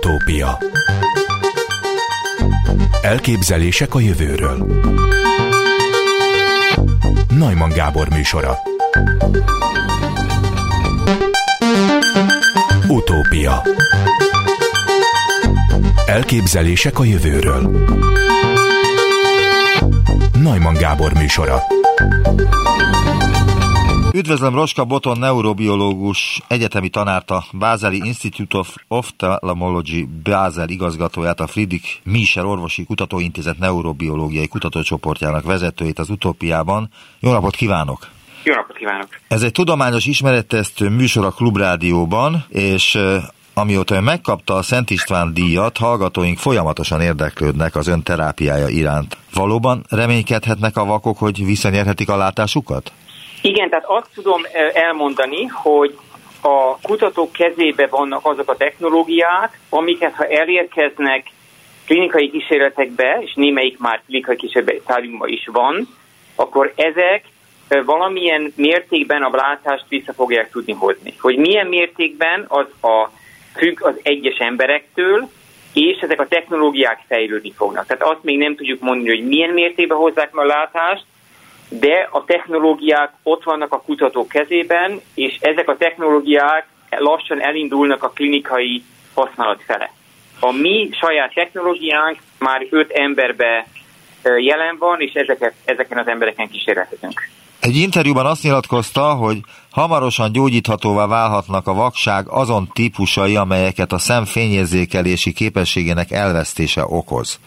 Utópia. 0.00 0.58
Elképzelések 3.02 3.94
a 3.94 4.00
jövőről. 4.00 4.66
Najman 7.28 7.68
Gábor 7.68 8.08
műsora. 8.08 8.58
Utópia. 12.88 13.62
Elképzelések 16.06 16.98
a 16.98 17.04
jövőről. 17.04 17.86
Najman 20.32 20.74
Gábor 20.74 21.12
műsora 21.12 21.62
Üdvözlöm 24.12 24.54
Roska 24.54 24.84
Boton, 24.84 25.18
neurobiológus, 25.18 26.40
egyetemi 26.48 26.88
tanárt, 26.88 27.30
a 27.30 27.44
Bázeli 27.52 28.00
Institute 28.04 28.58
of 28.58 28.74
Ophthalmology 28.88 30.08
Bázel 30.08 30.68
igazgatóját, 30.68 31.40
a 31.40 31.46
Friedrich 31.46 31.88
Miescher 32.02 32.44
Orvosi 32.44 32.84
Kutatóintézet 32.84 33.58
neurobiológiai 33.58 34.48
kutatócsoportjának 34.48 35.44
vezetőjét 35.44 35.98
az 35.98 36.10
utópiában. 36.10 36.90
Jó 37.20 37.32
napot 37.32 37.56
kívánok! 37.56 38.08
Jó 38.42 38.54
napot 38.54 38.76
kívánok! 38.76 39.08
Ez 39.28 39.42
egy 39.42 39.52
tudományos 39.52 40.06
ismerettesztő 40.06 40.88
műsor 40.88 41.24
a 41.24 41.30
Klubrádióban, 41.30 42.44
és 42.48 42.98
amióta 43.54 43.94
ön 43.94 44.02
megkapta 44.02 44.54
a 44.54 44.62
Szent 44.62 44.90
István 44.90 45.34
díjat, 45.34 45.76
hallgatóink 45.76 46.38
folyamatosan 46.38 47.00
érdeklődnek 47.00 47.76
az 47.76 47.86
ön 47.86 48.02
terápiája 48.02 48.68
iránt. 48.68 49.16
Valóban 49.34 49.84
reménykedhetnek 49.88 50.76
a 50.76 50.84
vakok, 50.84 51.18
hogy 51.18 51.44
visszanyerhetik 51.44 52.08
a 52.08 52.16
látásukat? 52.16 52.92
Igen, 53.42 53.68
tehát 53.68 53.84
azt 53.84 54.10
tudom 54.14 54.42
elmondani, 54.72 55.46
hogy 55.46 55.98
a 56.42 56.78
kutatók 56.82 57.32
kezébe 57.32 57.86
vannak 57.86 58.26
azok 58.26 58.50
a 58.50 58.56
technológiák, 58.56 59.60
amiket 59.68 60.14
ha 60.14 60.26
elérkeznek 60.26 61.26
klinikai 61.86 62.30
kísérletekbe, 62.30 63.18
és 63.20 63.34
némelyik 63.34 63.78
már 63.78 64.02
klinikai 64.06 64.36
kísérletáriumban 64.36 65.28
is 65.28 65.48
van, 65.52 65.88
akkor 66.34 66.72
ezek 66.76 67.24
valamilyen 67.84 68.52
mértékben 68.56 69.22
a 69.22 69.36
látást 69.36 69.84
vissza 69.88 70.12
fogják 70.12 70.50
tudni 70.50 70.72
hozni. 70.72 71.14
Hogy 71.20 71.36
milyen 71.36 71.66
mértékben 71.66 72.44
az 72.48 72.66
a 72.82 73.10
függ 73.56 73.82
az 73.82 73.94
egyes 74.02 74.36
emberektől, 74.38 75.28
és 75.74 75.98
ezek 76.00 76.20
a 76.20 76.28
technológiák 76.28 77.00
fejlődni 77.06 77.52
fognak. 77.52 77.86
Tehát 77.86 78.02
azt 78.02 78.22
még 78.22 78.38
nem 78.38 78.56
tudjuk 78.56 78.80
mondani, 78.80 79.08
hogy 79.08 79.28
milyen 79.28 79.50
mértékben 79.50 79.98
hozzák 79.98 80.32
meg 80.32 80.44
a 80.44 80.48
látást, 80.48 81.04
de 81.70 82.08
a 82.10 82.24
technológiák 82.24 83.12
ott 83.22 83.44
vannak 83.44 83.72
a 83.72 83.80
kutatók 83.80 84.28
kezében, 84.28 85.00
és 85.14 85.36
ezek 85.40 85.68
a 85.68 85.76
technológiák 85.76 86.66
lassan 86.90 87.42
elindulnak 87.42 88.02
a 88.02 88.10
klinikai 88.10 88.82
használat 89.14 89.62
fele. 89.66 89.92
A 90.40 90.52
mi 90.52 90.88
saját 90.92 91.34
technológiánk 91.34 92.18
már 92.38 92.66
öt 92.70 92.90
emberbe 92.90 93.66
jelen 94.22 94.76
van, 94.78 95.00
és 95.00 95.12
ezeket, 95.12 95.54
ezeken 95.64 95.98
az 95.98 96.06
embereken 96.06 96.48
kísérletezünk. 96.48 97.28
Egy 97.60 97.76
interjúban 97.76 98.26
azt 98.26 98.42
nyilatkozta, 98.42 99.14
hogy 99.14 99.38
hamarosan 99.70 100.32
gyógyíthatóvá 100.32 101.06
válhatnak 101.06 101.66
a 101.66 101.74
vakság 101.74 102.28
azon 102.28 102.70
típusai, 102.72 103.36
amelyeket 103.36 103.92
a 103.92 103.98
szem 103.98 104.24
fényérzékelési 104.24 105.32
képességének 105.32 106.10
elvesztése 106.10 106.84
okoz. 106.86 107.40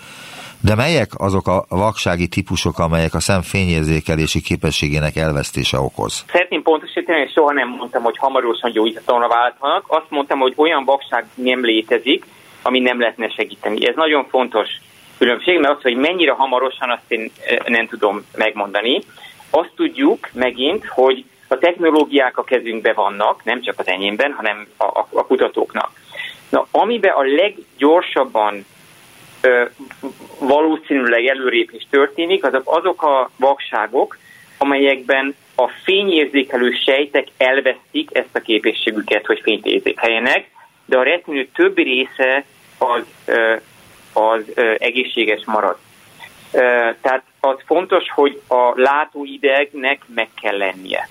De 0.65 0.75
melyek 0.75 1.09
azok 1.17 1.47
a 1.47 1.65
vaksági 1.69 2.27
típusok, 2.27 2.79
amelyek 2.79 3.13
a 3.13 3.19
szem 3.19 3.41
fényérzékelési 3.41 4.41
képességének 4.41 5.15
elvesztése 5.15 5.79
okoz? 5.79 6.25
Szeretném 6.31 6.61
pontosítani, 6.61 7.17
hogy 7.19 7.31
soha 7.31 7.53
nem 7.53 7.69
mondtam, 7.69 8.03
hogy 8.03 8.17
hamarosan 8.17 8.71
gyógyíthatóan 8.71 9.29
válthanak. 9.29 9.83
Azt 9.87 10.09
mondtam, 10.09 10.39
hogy 10.39 10.53
olyan 10.55 10.83
vakság 10.83 11.25
nem 11.35 11.65
létezik, 11.65 12.25
ami 12.61 12.79
nem 12.79 12.99
lehetne 12.99 13.29
segíteni. 13.29 13.87
Ez 13.87 13.95
nagyon 13.95 14.25
fontos 14.29 14.69
különbség, 15.17 15.59
mert 15.59 15.75
az, 15.75 15.81
hogy 15.81 15.95
mennyire 15.95 16.31
hamarosan, 16.31 16.89
azt 16.89 17.11
én 17.11 17.31
eh, 17.45 17.57
nem 17.65 17.87
tudom 17.87 18.25
megmondani. 18.35 19.01
Azt 19.49 19.71
tudjuk 19.75 20.29
megint, 20.33 20.85
hogy 20.85 21.25
a 21.47 21.57
technológiák 21.57 22.37
a 22.37 22.43
kezünkben 22.43 22.93
vannak, 22.95 23.43
nem 23.43 23.61
csak 23.61 23.79
az 23.79 23.87
enyémben, 23.87 24.31
hanem 24.31 24.67
a, 24.77 24.83
a, 24.83 25.07
a 25.11 25.25
kutatóknak. 25.25 25.91
Na, 26.49 26.67
amiben 26.71 27.11
a 27.11 27.23
leggyorsabban 27.23 28.65
valószínűleg 30.39 31.25
előrépés 31.25 31.87
történik, 31.89 32.43
azok 32.43 32.75
azok 32.75 33.03
a 33.03 33.29
vakságok, 33.37 34.17
amelyekben 34.57 35.35
a 35.55 35.67
fényérzékelő 35.83 36.71
sejtek 36.85 37.27
elvesztik 37.37 38.09
ezt 38.11 38.35
a 38.35 38.39
képességüket, 38.39 39.25
hogy 39.25 39.41
fényt 39.43 39.65
érzékeljenek, 39.65 40.49
de 40.85 40.97
a 40.97 41.03
retinő 41.03 41.47
többi 41.53 41.83
része 41.83 42.45
az, 42.77 43.03
az 44.13 44.43
egészséges 44.77 45.45
marad. 45.45 45.77
Tehát 47.01 47.23
az 47.39 47.57
fontos, 47.65 48.03
hogy 48.09 48.41
a 48.47 48.71
látóidegnek 48.75 50.01
meg 50.15 50.29
kell 50.41 50.57
lennie. 50.57 51.09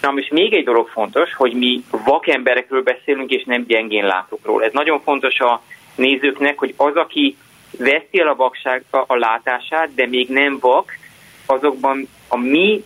Na 0.00 0.10
most 0.10 0.30
még 0.30 0.54
egy 0.54 0.64
dolog 0.64 0.88
fontos, 0.88 1.34
hogy 1.34 1.52
mi 1.52 1.84
vakemberekről 1.90 2.82
beszélünk, 2.82 3.30
és 3.30 3.44
nem 3.44 3.64
gyengén 3.66 4.06
látókról. 4.06 4.64
Ez 4.64 4.72
nagyon 4.72 5.00
fontos 5.00 5.38
a 5.40 5.62
nézőknek, 5.98 6.58
hogy 6.58 6.74
az, 6.76 6.94
aki 6.94 7.36
veszi 7.78 8.20
el 8.20 8.28
a 8.28 8.34
vakság 8.34 8.84
a 8.90 9.16
látását, 9.16 9.94
de 9.94 10.06
még 10.06 10.28
nem 10.28 10.58
vak, 10.60 10.98
azokban 11.46 12.08
a 12.28 12.36
mi 12.36 12.84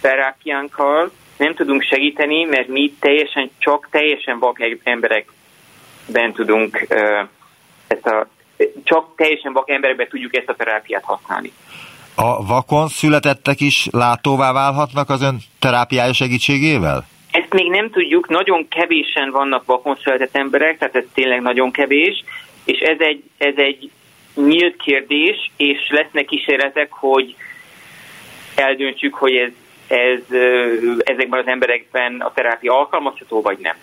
terápiánkkal 0.00 1.10
nem 1.36 1.54
tudunk 1.54 1.82
segíteni, 1.82 2.44
mert 2.44 2.68
mi 2.68 2.94
teljesen, 3.00 3.50
csak 3.58 3.88
teljesen 3.90 4.38
vak 4.38 4.58
emberekben 4.82 6.32
tudunk 6.32 6.86
ezt 7.86 8.06
a, 8.06 8.26
csak 8.84 9.16
teljesen 9.16 9.52
vak 9.52 9.70
emberekben 9.70 10.08
tudjuk 10.08 10.36
ezt 10.36 10.48
a 10.48 10.54
terápiát 10.54 11.04
használni. 11.04 11.52
A 12.14 12.46
vakon 12.46 12.88
születettek 12.88 13.60
is 13.60 13.88
látóvá 13.90 14.52
válhatnak 14.52 15.10
az 15.10 15.22
ön 15.22 15.38
terápiája 15.58 16.12
segítségével? 16.12 17.06
Ezt 17.40 17.52
még 17.52 17.70
nem 17.70 17.90
tudjuk, 17.90 18.28
nagyon 18.28 18.68
kevésen 18.68 19.30
vannak 19.30 19.64
vakon 19.64 19.98
született 20.02 20.36
emberek, 20.36 20.78
tehát 20.78 20.96
ez 20.96 21.04
tényleg 21.14 21.40
nagyon 21.40 21.70
kevés, 21.70 22.24
és 22.64 22.78
ez 22.78 22.96
egy, 22.98 23.22
ez 23.38 23.54
egy 23.56 23.90
nyílt 24.34 24.76
kérdés, 24.76 25.50
és 25.56 25.78
lesznek 25.88 26.24
kísérletek, 26.24 26.92
hogy 26.92 27.36
eldöntsük, 28.54 29.14
hogy 29.14 29.34
ez, 29.34 29.50
ez 29.86 30.20
ezekben 30.98 31.40
az 31.40 31.46
emberekben 31.46 32.20
a 32.20 32.32
terápia 32.32 32.78
alkalmazható, 32.78 33.42
vagy 33.42 33.58
nem. 33.58 33.74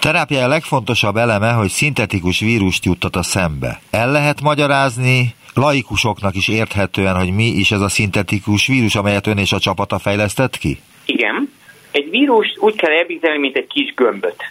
Terápia 0.00 0.44
a 0.44 0.48
legfontosabb 0.48 1.16
eleme, 1.16 1.52
hogy 1.52 1.68
szintetikus 1.68 2.40
vírust 2.40 2.84
juttat 2.84 3.16
a 3.16 3.22
szembe. 3.22 3.80
El 3.90 4.10
lehet 4.10 4.40
magyarázni 4.40 5.34
laikusoknak 5.54 6.34
is 6.34 6.48
érthetően, 6.48 7.16
hogy 7.16 7.32
mi 7.34 7.46
is 7.46 7.70
ez 7.70 7.80
a 7.80 7.88
szintetikus 7.88 8.66
vírus, 8.66 8.94
amelyet 8.94 9.26
ön 9.26 9.38
és 9.38 9.52
a 9.52 9.58
csapata 9.58 9.98
fejlesztett 9.98 10.58
ki? 10.58 10.78
Igen. 11.04 11.47
Egy 11.90 12.10
vírus 12.10 12.56
úgy 12.58 12.76
kell 12.76 12.90
elbizonyítani, 12.90 13.38
mint 13.38 13.56
egy 13.56 13.66
kis 13.66 13.94
gömböt. 13.94 14.42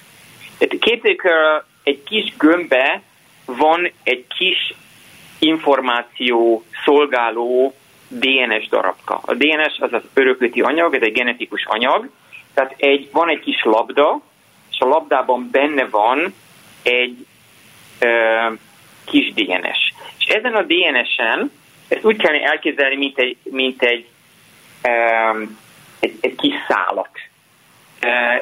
Képzeljük, 0.79 1.23
egy 1.83 2.03
kis 2.03 2.33
gömbbe 2.37 3.01
van 3.45 3.91
egy 4.03 4.25
kis 4.37 4.73
információ 5.39 6.63
szolgáló 6.85 7.73
DNS 8.07 8.67
darabka. 8.69 9.19
A 9.25 9.33
DNS 9.33 9.79
az 9.79 9.93
az 9.93 10.01
örököti 10.13 10.61
anyag, 10.61 10.95
ez 10.95 11.01
egy 11.01 11.13
genetikus 11.13 11.65
anyag, 11.65 12.09
tehát 12.53 12.73
egy, 12.77 13.09
van 13.11 13.29
egy 13.29 13.39
kis 13.39 13.63
labda, 13.63 14.21
és 14.71 14.79
a 14.79 14.85
labdában 14.85 15.49
benne 15.51 15.85
van 15.85 16.33
egy 16.83 17.25
ö, 17.99 18.07
kis 19.05 19.33
DNS. 19.33 19.93
És 20.19 20.25
ezen 20.25 20.55
a 20.55 20.61
DNS-en, 20.61 21.51
ezt 21.87 22.05
úgy 22.05 22.17
kellene 22.17 22.45
elképzelni, 22.45 22.95
mint 22.95 23.17
egy, 23.17 23.37
mint 23.43 23.81
egy, 23.81 24.07
ö, 24.83 24.89
egy, 25.99 26.17
egy 26.21 26.35
kis 26.35 26.53
szálat. 26.67 27.09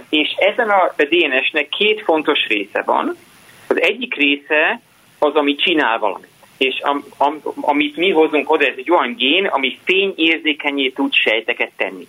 És 0.09 0.35
ezen 0.37 0.69
a 0.69 0.93
DNS-nek 0.97 1.69
két 1.69 2.01
fontos 2.01 2.47
része 2.47 2.81
van. 2.85 3.17
Az 3.67 3.81
egyik 3.81 4.15
része 4.15 4.81
az, 5.19 5.35
ami 5.35 5.55
csinál 5.55 5.99
valamit. 5.99 6.29
És 6.57 6.79
am, 6.79 7.03
am, 7.17 7.41
amit 7.61 7.95
mi 7.95 8.11
hozunk 8.11 8.51
oda, 8.51 8.65
ez 8.65 8.73
egy 8.77 8.91
olyan 8.91 9.15
gén, 9.15 9.45
ami 9.45 9.79
fényérzékenyé 9.83 10.89
tud 10.89 11.13
sejteket 11.13 11.71
tenni. 11.75 12.07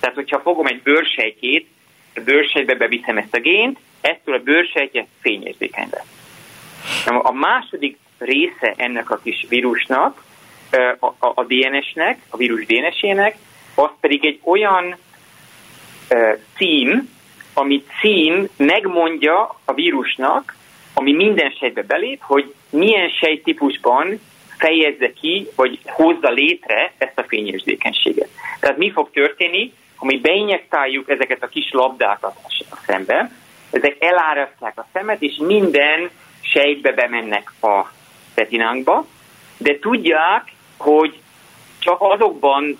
Tehát, 0.00 0.16
hogyha 0.16 0.40
fogom 0.40 0.66
egy 0.66 0.82
bőrsejtjét, 0.82 1.66
a 2.14 2.20
bőrsejtbe 2.20 2.74
beviszem 2.74 3.16
ezt 3.16 3.34
a 3.34 3.40
gént, 3.40 3.78
ettől 4.00 4.34
a 4.34 4.42
bőrsejtje 4.42 5.06
fényérzékeny 5.20 5.88
lesz. 5.90 6.06
A 7.22 7.32
második 7.32 7.98
része 8.18 8.74
ennek 8.76 9.10
a 9.10 9.20
kis 9.22 9.46
vírusnak, 9.48 10.22
a, 10.98 11.06
a, 11.06 11.32
a 11.34 11.44
DNS-nek, 11.44 12.18
a 12.30 12.36
vírus 12.36 12.66
DNS-ének, 12.66 13.36
az 13.74 13.90
pedig 14.00 14.26
egy 14.26 14.40
olyan 14.44 14.96
cím, 16.56 17.16
ami 17.54 17.84
cím 18.00 18.48
megmondja 18.56 19.56
a 19.64 19.72
vírusnak, 19.72 20.56
ami 20.94 21.12
minden 21.12 21.50
sejtbe 21.50 21.82
belép, 21.82 22.20
hogy 22.22 22.54
milyen 22.70 23.08
sejttípusban 23.08 24.20
fejezze 24.58 25.12
ki, 25.12 25.48
vagy 25.56 25.78
hozza 25.84 26.30
létre 26.30 26.92
ezt 26.98 27.18
a 27.18 27.24
fényérzékenységet. 27.28 28.28
Tehát 28.60 28.76
mi 28.76 28.90
fog 28.90 29.10
történni, 29.10 29.72
ha 29.96 30.04
mi 30.04 30.18
beinjektáljuk 30.18 31.10
ezeket 31.10 31.42
a 31.42 31.48
kis 31.48 31.70
labdákat 31.72 32.36
a 32.70 32.76
szembe, 32.86 33.30
ezek 33.70 33.96
elárasztják 33.98 34.78
a 34.78 34.86
szemet, 34.92 35.22
és 35.22 35.36
minden 35.36 36.10
sejtbe 36.40 36.92
bemennek 36.92 37.52
a 37.60 37.92
retinánkba, 38.34 39.06
de 39.56 39.78
tudják, 39.78 40.52
hogy 40.76 41.20
csak 41.78 41.96
azokban, 42.00 42.78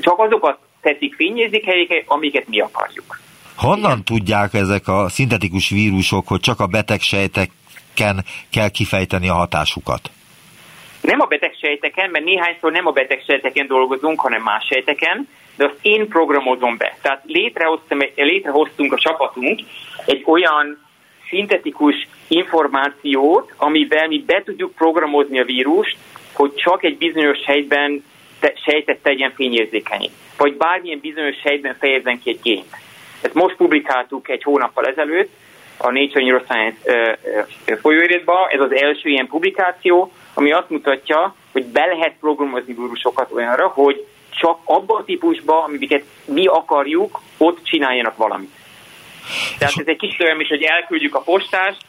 csak 0.00 0.18
azokat 0.18 0.58
teszik 0.84 1.14
fényérzékenyek, 1.14 2.04
amiket 2.06 2.48
mi 2.48 2.60
akarjuk. 2.60 3.20
Honnan 3.56 4.04
tudják 4.04 4.54
ezek 4.54 4.88
a 4.88 5.08
szintetikus 5.08 5.68
vírusok, 5.68 6.28
hogy 6.28 6.40
csak 6.40 6.60
a 6.60 6.66
betegsejteken 6.66 8.24
kell 8.50 8.68
kifejteni 8.68 9.28
a 9.28 9.34
hatásukat? 9.34 10.10
Nem 11.00 11.20
a 11.20 11.26
betegsejteken, 11.26 12.10
mert 12.10 12.24
néhányszor 12.24 12.72
nem 12.72 12.86
a 12.86 12.90
betegsejteken 12.90 13.66
dolgozunk, 13.66 14.20
hanem 14.20 14.42
más 14.42 14.66
sejteken, 14.70 15.28
de 15.56 15.64
azt 15.64 15.78
én 15.82 16.08
programozom 16.08 16.76
be. 16.76 16.96
Tehát 17.02 17.22
létrehoztunk 18.14 18.92
a 18.92 18.98
csapatunk 18.98 19.60
egy 20.06 20.22
olyan 20.26 20.86
szintetikus 21.28 22.08
információt, 22.28 23.52
amivel 23.56 24.08
mi 24.08 24.22
be 24.26 24.42
tudjuk 24.44 24.74
programozni 24.74 25.38
a 25.40 25.44
vírust, 25.44 25.96
hogy 26.32 26.54
csak 26.54 26.84
egy 26.84 26.96
bizonyos 26.96 27.38
helyben 27.44 28.04
sejtet 28.64 28.98
tegyen 28.98 29.32
fényérzékeny, 29.34 30.10
vagy 30.36 30.56
bármilyen 30.56 30.98
bizonyos 31.00 31.36
sejtben 31.36 31.76
fejezzen 31.80 32.20
ki 32.22 32.30
egy 32.30 32.40
gént. 32.42 32.76
Ezt 33.20 33.34
most 33.34 33.56
publikáltuk 33.56 34.28
egy 34.28 34.42
hónappal 34.42 34.86
ezelőtt 34.86 35.30
a 35.76 35.90
Nature 35.90 36.24
Neuroscience 36.24 37.18
folyóiratban, 37.80 38.48
ez 38.48 38.60
az 38.60 38.74
első 38.74 39.08
ilyen 39.08 39.26
publikáció, 39.26 40.12
ami 40.34 40.52
azt 40.52 40.70
mutatja, 40.70 41.34
hogy 41.52 41.64
be 41.64 41.86
lehet 41.86 42.14
programozni 42.20 42.72
vírusokat 42.72 43.32
olyanra, 43.32 43.68
hogy 43.68 44.06
csak 44.30 44.58
abban 44.64 45.00
a 45.00 45.04
típusban, 45.04 45.62
amiket 45.62 46.04
mi 46.24 46.46
akarjuk, 46.46 47.20
ott 47.38 47.64
csináljanak 47.64 48.16
valamit. 48.16 48.50
Tehát 49.58 49.74
ez 49.76 49.86
egy 49.86 49.96
kis 49.96 50.18
olyan 50.20 50.40
is, 50.40 50.48
hogy 50.48 50.62
elküldjük 50.62 51.14
a 51.14 51.20
postást, 51.20 51.80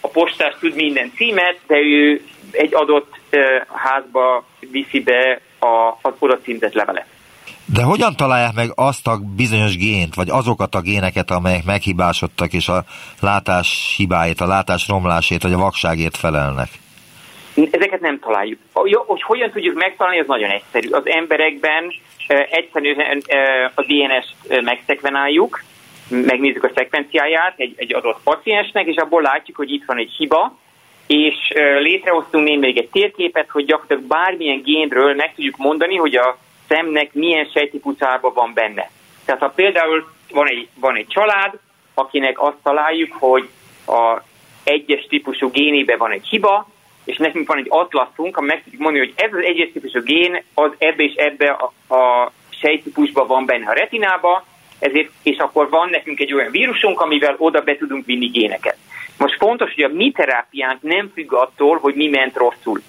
a 0.00 0.08
postás 0.08 0.54
tud 0.60 0.74
minden 0.74 1.12
címet, 1.14 1.58
de 1.66 1.76
ő 1.78 2.22
egy 2.50 2.74
adott 2.74 3.14
házba 3.68 4.44
viszi 4.70 5.00
be 5.00 5.40
a, 5.58 5.98
az 6.02 6.12
oda 6.18 6.38
címzett 6.38 6.72
levelet. 6.72 7.06
De 7.74 7.82
hogyan 7.82 8.16
találják 8.16 8.54
meg 8.54 8.68
azt 8.74 9.06
a 9.06 9.18
bizonyos 9.36 9.76
gént, 9.76 10.14
vagy 10.14 10.28
azokat 10.30 10.74
a 10.74 10.80
géneket, 10.80 11.30
amelyek 11.30 11.64
meghibásodtak, 11.64 12.52
és 12.52 12.68
a 12.68 12.84
látás 13.20 13.94
hibáit, 13.96 14.40
a 14.40 14.46
látás 14.46 14.88
romlásét, 14.88 15.42
vagy 15.42 15.52
a 15.52 15.58
vakságért 15.58 16.16
felelnek? 16.16 16.68
Ezeket 17.70 18.00
nem 18.00 18.18
találjuk. 18.18 18.58
Hogy 18.72 19.22
hogyan 19.22 19.50
tudjuk 19.50 19.74
megtalálni, 19.74 20.20
az 20.20 20.26
nagyon 20.26 20.50
egyszerű. 20.50 20.88
Az 20.90 21.02
emberekben 21.04 21.92
egyszerűen 22.50 23.22
a 23.74 23.82
DNS-t 23.82 24.62
megszekvenáljuk, 24.62 25.62
megnézzük 26.08 26.64
a 26.64 26.70
szekvenciáját 26.74 27.54
egy, 27.56 27.74
egy 27.76 27.94
adott 27.94 28.20
paciensnek, 28.24 28.86
és 28.86 28.96
abból 28.96 29.22
látjuk, 29.22 29.56
hogy 29.56 29.70
itt 29.70 29.84
van 29.86 29.98
egy 29.98 30.14
hiba, 30.18 30.58
és 31.08 31.34
létrehoztunk 31.78 32.44
még, 32.44 32.58
még 32.58 32.78
egy 32.78 32.88
térképet, 32.88 33.50
hogy 33.50 33.64
gyakorlatilag 33.64 34.02
bármilyen 34.02 34.62
génről 34.62 35.14
meg 35.14 35.34
tudjuk 35.34 35.56
mondani, 35.56 35.96
hogy 35.96 36.14
a 36.14 36.38
szemnek 36.68 37.12
milyen 37.12 37.44
sejtípuszában 37.44 38.32
van 38.34 38.52
benne. 38.54 38.90
Tehát 39.24 39.40
ha 39.40 39.48
például 39.48 40.08
van 40.30 40.48
egy, 40.48 40.68
van 40.74 40.96
egy 40.96 41.06
család, 41.08 41.52
akinek 41.94 42.42
azt 42.42 42.56
találjuk, 42.62 43.12
hogy 43.12 43.48
a 43.86 44.22
egyes 44.64 45.06
típusú 45.08 45.50
génébe 45.50 45.96
van 45.96 46.10
egy 46.10 46.26
hiba, 46.26 46.68
és 47.04 47.16
nekünk 47.16 47.48
van 47.48 47.58
egy 47.58 47.66
atlaszunk, 47.68 48.36
ami 48.36 48.46
meg 48.46 48.62
tudjuk 48.62 48.82
mondani, 48.82 49.04
hogy 49.04 49.14
ez 49.16 49.32
az 49.32 49.42
egyes 49.42 49.68
típusú 49.72 50.00
gén, 50.02 50.42
az 50.54 50.70
ebbe 50.78 51.02
és 51.02 51.14
ebbe 51.14 51.50
a, 51.50 51.94
a 51.94 52.32
sejtípusban 52.60 53.26
van 53.26 53.46
benne 53.46 53.70
a 53.70 53.72
retinába, 53.72 54.44
ezért, 54.78 55.10
és 55.22 55.36
akkor 55.36 55.68
van 55.68 55.88
nekünk 55.90 56.20
egy 56.20 56.32
olyan 56.32 56.50
vírusunk, 56.50 57.00
amivel 57.00 57.34
oda 57.38 57.60
be 57.60 57.76
tudunk 57.76 58.06
vinni 58.06 58.26
géneket. 58.26 58.76
Most 59.18 59.36
fontos, 59.36 59.74
hogy 59.74 59.84
a 59.84 59.88
mi 59.88 60.10
terápiánk 60.10 60.82
nem 60.82 61.10
függ 61.14 61.32
attól, 61.32 61.78
hogy 61.78 61.94
mi 61.94 62.08
ment 62.08 62.36
rosszul. 62.36 62.82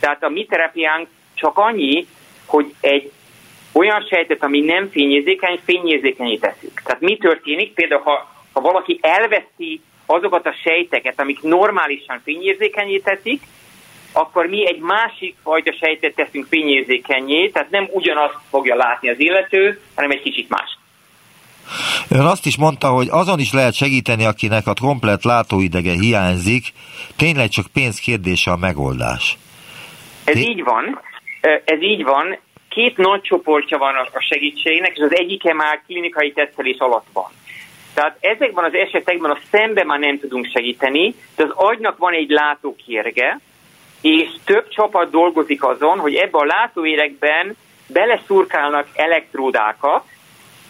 Tehát 0.00 0.22
a 0.22 0.28
mi 0.28 0.44
terápiánk 0.44 1.08
csak 1.34 1.58
annyi, 1.58 2.06
hogy 2.46 2.74
egy 2.80 3.12
olyan 3.72 4.06
sejtet, 4.10 4.42
ami 4.42 4.60
nem 4.60 4.90
fényérzékeny, 4.90 5.60
fényérzékenyé 5.64 6.36
teszünk. 6.36 6.82
Tehát 6.84 7.00
mi 7.00 7.16
történik? 7.16 7.72
Például, 7.72 8.02
ha, 8.02 8.30
ha 8.52 8.60
valaki 8.60 8.98
elveszi 9.02 9.80
azokat 10.06 10.46
a 10.46 10.54
sejteket, 10.62 11.20
amik 11.20 11.42
normálisan 11.42 12.20
fényérzékenyé 12.24 12.98
teszik, 12.98 13.42
akkor 14.12 14.46
mi 14.46 14.66
egy 14.68 14.78
másik 14.78 15.34
fajta 15.42 15.72
sejtet 15.72 16.14
teszünk 16.14 16.46
fényérzékenyé, 16.46 17.48
tehát 17.48 17.70
nem 17.70 17.88
ugyanazt 17.92 18.36
fogja 18.50 18.74
látni 18.74 19.08
az 19.08 19.18
illető, 19.18 19.80
hanem 19.94 20.10
egy 20.10 20.22
kicsit 20.22 20.48
más. 20.48 20.78
Ön 22.10 22.24
azt 22.24 22.46
is 22.46 22.56
mondta, 22.56 22.88
hogy 22.88 23.08
azon 23.10 23.38
is 23.38 23.52
lehet 23.52 23.74
segíteni, 23.74 24.24
akinek 24.24 24.66
a 24.66 24.74
komplet 24.80 25.24
látóidege 25.24 25.92
hiányzik, 25.92 26.72
tényleg 27.16 27.48
csak 27.48 27.66
pénz 27.72 27.98
kérdése 27.98 28.50
a 28.50 28.56
megoldás. 28.56 29.36
Ez 30.24 30.34
Té- 30.34 30.48
így 30.48 30.62
van, 30.62 31.00
ez 31.64 31.82
így 31.82 32.02
van. 32.02 32.38
Két 32.68 32.96
nagy 32.96 33.20
csoportja 33.20 33.78
van 33.78 33.94
a 33.94 34.20
segítségnek, 34.20 34.92
és 34.94 35.02
az 35.02 35.16
egyike 35.16 35.54
már 35.54 35.82
klinikai 35.86 36.32
tesztelés 36.32 36.78
alatt 36.78 37.06
van. 37.12 37.30
Tehát 37.94 38.16
ezekben 38.20 38.64
az 38.64 38.74
esetekben 38.74 39.30
a 39.30 39.38
szembe 39.50 39.84
már 39.84 39.98
nem 39.98 40.18
tudunk 40.18 40.46
segíteni, 40.52 41.14
de 41.36 41.44
az 41.44 41.50
agynak 41.54 41.98
van 41.98 42.12
egy 42.12 42.30
látókérge, 42.30 43.40
és 44.00 44.28
több 44.44 44.68
csapat 44.68 45.10
dolgozik 45.10 45.64
azon, 45.64 45.98
hogy 45.98 46.14
ebbe 46.14 46.38
a 46.38 46.44
látóérekben 46.44 47.56
beleszurkálnak 47.86 48.86
elektródákat, 48.94 50.04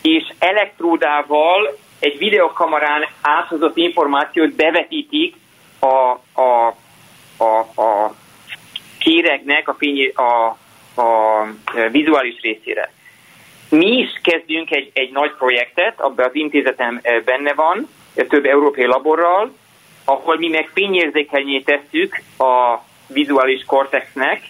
és 0.07 0.33
elektródával 0.39 1.77
egy 1.99 2.19
videokamerán 2.19 3.07
áthozott 3.21 3.77
információt 3.77 4.53
bevetítik 4.53 5.35
a, 5.79 6.19
a, 6.43 6.75
a, 7.37 7.81
a 7.83 8.15
kéregnek 8.99 9.69
a, 9.69 9.75
fény, 9.79 10.13
a, 10.15 10.57
a 11.01 11.47
vizuális 11.91 12.41
részére. 12.41 12.93
Mi 13.69 13.99
is 13.99 14.21
kezdünk 14.23 14.71
egy, 14.71 14.91
egy 14.93 15.13
nagy 15.13 15.33
projektet, 15.33 16.01
abban 16.01 16.27
az 16.27 16.35
intézetem 16.35 16.99
eh, 17.03 17.21
benne 17.25 17.55
van, 17.55 17.89
több 18.29 18.45
európai 18.45 18.87
laborral, 18.87 19.55
ahol 20.05 20.37
mi 20.37 20.49
meg 20.49 20.71
fényérzékenyé 20.73 21.61
tesszük 21.61 22.23
a 22.39 22.83
vizuális 23.07 23.65
kortexnek 23.65 24.43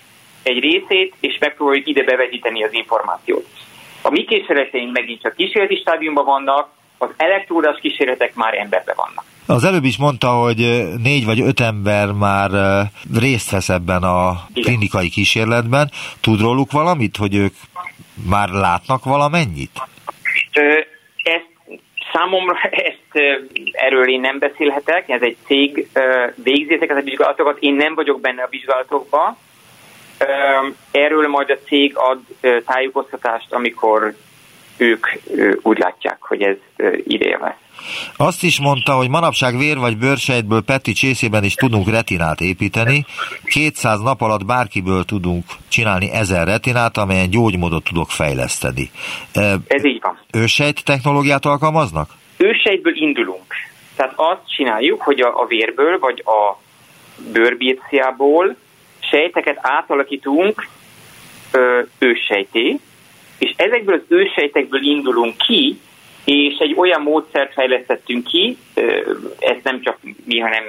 egy 0.43 0.59
részét, 0.59 1.15
és 1.21 1.39
megpróbáljuk 1.41 1.87
ide 1.87 2.05
bevetíteni 2.05 2.65
az 2.65 2.73
információt. 2.73 3.47
A 4.07 4.11
mi 4.11 4.25
kísérleteink 4.25 4.93
megint 4.93 5.23
csak 5.23 5.37
kísérleti 5.37 5.77
stádiumban 5.77 6.25
vannak, 6.25 6.69
az 6.99 7.09
elektródás 7.17 7.79
kísérletek 7.81 8.35
már 8.35 8.55
emberbe 8.55 8.95
vannak. 8.97 9.25
Az 9.47 9.65
előbb 9.65 9.85
is 9.85 9.97
mondta, 9.97 10.29
hogy 10.29 10.83
négy 11.03 11.25
vagy 11.25 11.41
öt 11.41 11.61
ember 11.61 12.13
már 12.13 12.51
részt 13.21 13.51
vesz 13.51 13.69
ebben 13.69 14.03
a 14.03 14.47
Igen. 14.55 14.63
klinikai 14.63 15.09
kísérletben. 15.09 15.91
Tud 16.21 16.41
róluk 16.41 16.73
valamit, 16.73 17.17
hogy 17.17 17.35
ők 17.35 17.55
már 18.31 18.49
látnak 18.49 19.05
valamennyit? 19.05 19.71
Ezt 21.23 21.51
számomra 22.13 22.59
ezt 22.91 23.41
erről 23.73 24.09
én 24.09 24.21
nem 24.21 24.39
beszélhetek, 24.39 25.09
ez 25.09 25.23
egy 25.23 25.37
cég 25.47 25.89
végzi 26.35 26.75
ezeket 26.75 26.97
a 26.97 27.03
vizsgálatokat, 27.03 27.57
én 27.61 27.75
nem 27.75 27.95
vagyok 27.95 28.21
benne 28.21 28.43
a 28.43 28.49
vizsgálatokban, 28.51 29.37
Erről 30.91 31.29
majd 31.29 31.51
a 31.51 31.59
cég 31.67 31.97
ad 31.97 32.21
tájékoztatást, 32.65 33.53
amikor 33.53 34.15
ők 34.77 35.07
úgy 35.63 35.79
látják, 35.79 36.17
hogy 36.21 36.43
ez 36.43 36.57
ideje 37.05 37.39
lesz. 37.39 37.67
Azt 38.17 38.43
is 38.43 38.61
mondta, 38.61 38.93
hogy 38.93 39.09
manapság 39.09 39.59
vér 39.59 39.79
vagy 39.79 39.97
bőrsejtből 39.99 40.63
Peti 40.63 40.93
csészében 40.93 41.45
is 41.45 41.55
tudunk 41.55 41.91
retinát 41.91 42.41
építeni. 42.41 43.05
200 43.45 44.01
nap 44.01 44.21
alatt 44.21 44.45
bárkiből 44.45 45.05
tudunk 45.05 45.45
csinálni 45.69 46.11
ezer 46.13 46.47
retinát, 46.47 46.97
amelyen 46.97 47.31
gyógymódot 47.31 47.85
tudok 47.85 48.11
fejleszteni. 48.11 48.91
Ez 49.67 49.85
így 49.85 50.01
van. 50.01 50.19
Ősejt 50.33 50.85
technológiát 50.85 51.45
alkalmaznak? 51.45 52.11
Ősejtből 52.37 52.97
indulunk. 52.97 53.55
Tehát 53.97 54.13
azt 54.17 54.55
csináljuk, 54.57 55.03
hogy 55.03 55.21
a, 55.21 55.41
a 55.41 55.47
vérből 55.47 55.99
vagy 55.99 56.23
a 56.25 56.61
bőrbírciából 57.33 58.57
sejteket 59.11 59.59
átalakítunk 59.61 60.67
ö, 61.53 61.81
őssejté, 61.99 62.79
és 63.39 63.53
ezekből 63.57 63.95
az 63.95 64.05
őssejtekből 64.09 64.83
indulunk 64.83 65.37
ki, 65.37 65.81
és 66.25 66.57
egy 66.59 66.75
olyan 66.77 67.03
módszert 67.03 67.53
fejlesztettünk 67.53 68.25
ki, 68.25 68.57
ezt 69.39 69.63
nem 69.63 69.81
csak 69.81 69.99
mi, 70.25 70.39
hanem 70.39 70.65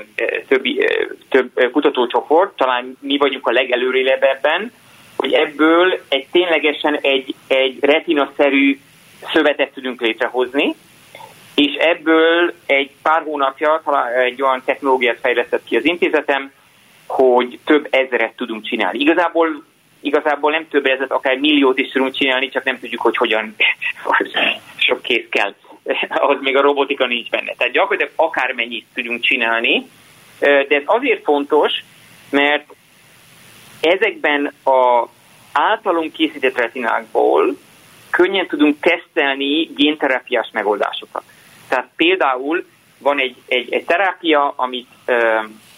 többi, 0.48 0.86
több 1.30 1.70
kutatócsoport, 1.72 2.56
talán 2.56 2.98
mi 3.00 3.18
vagyunk 3.18 3.48
a 3.48 3.52
legelőrélebb 3.52 4.24
ebben, 4.24 4.72
hogy 5.16 5.34
ebből 5.34 6.00
egy 6.10 6.28
ténylegesen 6.32 6.98
egy, 7.02 7.36
egy 7.48 7.78
retinaszerű 7.82 8.80
szövetet 9.34 9.74
tudunk 9.74 10.02
létrehozni, 10.02 10.76
és 11.56 11.74
ebből 11.74 12.54
egy 12.66 12.92
pár 13.02 13.22
hónapja 13.22 13.82
talán 13.84 14.14
egy 14.14 14.42
olyan 14.42 14.62
technológiát 14.66 15.20
fejlesztett 15.22 15.64
ki 15.64 15.78
az 15.78 15.86
intézetem, 15.86 16.52
hogy 17.08 17.60
több 17.66 17.88
ezeret 17.90 18.36
tudunk 18.36 18.64
csinálni. 18.64 19.00
Igazából, 19.00 19.64
igazából 20.00 20.52
nem 20.52 20.68
több 20.68 20.86
ezeret, 20.86 21.12
akár 21.12 21.38
milliót 21.38 21.80
is 21.80 21.92
tudunk 21.92 22.14
csinálni, 22.16 22.50
csak 22.50 22.64
nem 22.64 22.80
tudjuk, 22.80 23.02
hogy 23.02 23.18
hogyan 23.18 23.56
sok 24.88 25.02
kész 25.02 25.26
kell. 25.30 25.54
ahhoz 26.10 26.38
még 26.42 26.56
a 26.56 26.62
robotika 26.62 27.06
nincs 27.06 27.30
benne. 27.30 27.54
Tehát 27.58 27.74
gyakorlatilag 27.74 28.12
akármennyit 28.16 28.86
tudunk 28.94 29.22
csinálni, 29.22 29.90
de 30.40 30.68
ez 30.70 30.84
azért 30.86 31.24
fontos, 31.24 31.72
mert 32.30 32.76
ezekben 33.82 34.54
a 34.64 35.08
általunk 35.54 36.12
készített 36.14 36.58
retinákból 36.58 37.58
könnyen 38.10 38.48
tudunk 38.48 38.80
tesztelni 38.80 39.64
génterápiás 39.76 40.50
megoldásokat. 40.54 41.24
Tehát 41.68 41.90
például 41.96 42.66
van 42.98 43.20
egy, 43.20 43.36
egy, 43.48 43.74
egy 43.74 43.86
terápia, 43.86 44.54
amit 44.56 44.88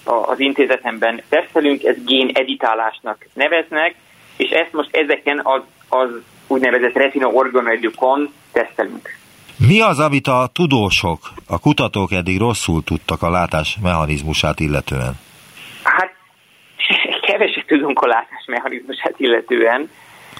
az 0.09 0.39
intézetemben 0.39 1.21
tesztelünk, 1.29 1.83
ez 1.83 1.95
gén 2.05 2.29
editálásnak 2.33 3.25
neveznek, 3.33 3.95
és 4.37 4.49
ezt 4.49 4.73
most 4.73 4.95
ezeken 4.95 5.41
az, 5.43 5.61
az 5.89 6.09
úgynevezett 6.47 6.93
retina 6.93 7.27
organoidokon 7.27 8.33
tesztelünk. 8.51 9.17
Mi 9.67 9.81
az, 9.81 9.99
amit 9.99 10.27
a 10.27 10.49
tudósok, 10.53 11.19
a 11.47 11.59
kutatók 11.59 12.11
eddig 12.11 12.39
rosszul 12.39 12.83
tudtak 12.83 13.21
a 13.21 13.29
látás 13.29 13.77
mechanizmusát 13.81 14.59
illetően? 14.59 15.13
Hát 15.83 16.13
keveset 17.27 17.65
tudunk 17.65 17.99
a 17.99 18.07
látás 18.07 18.45
mechanizmusát 18.47 19.13
illetően, 19.17 19.89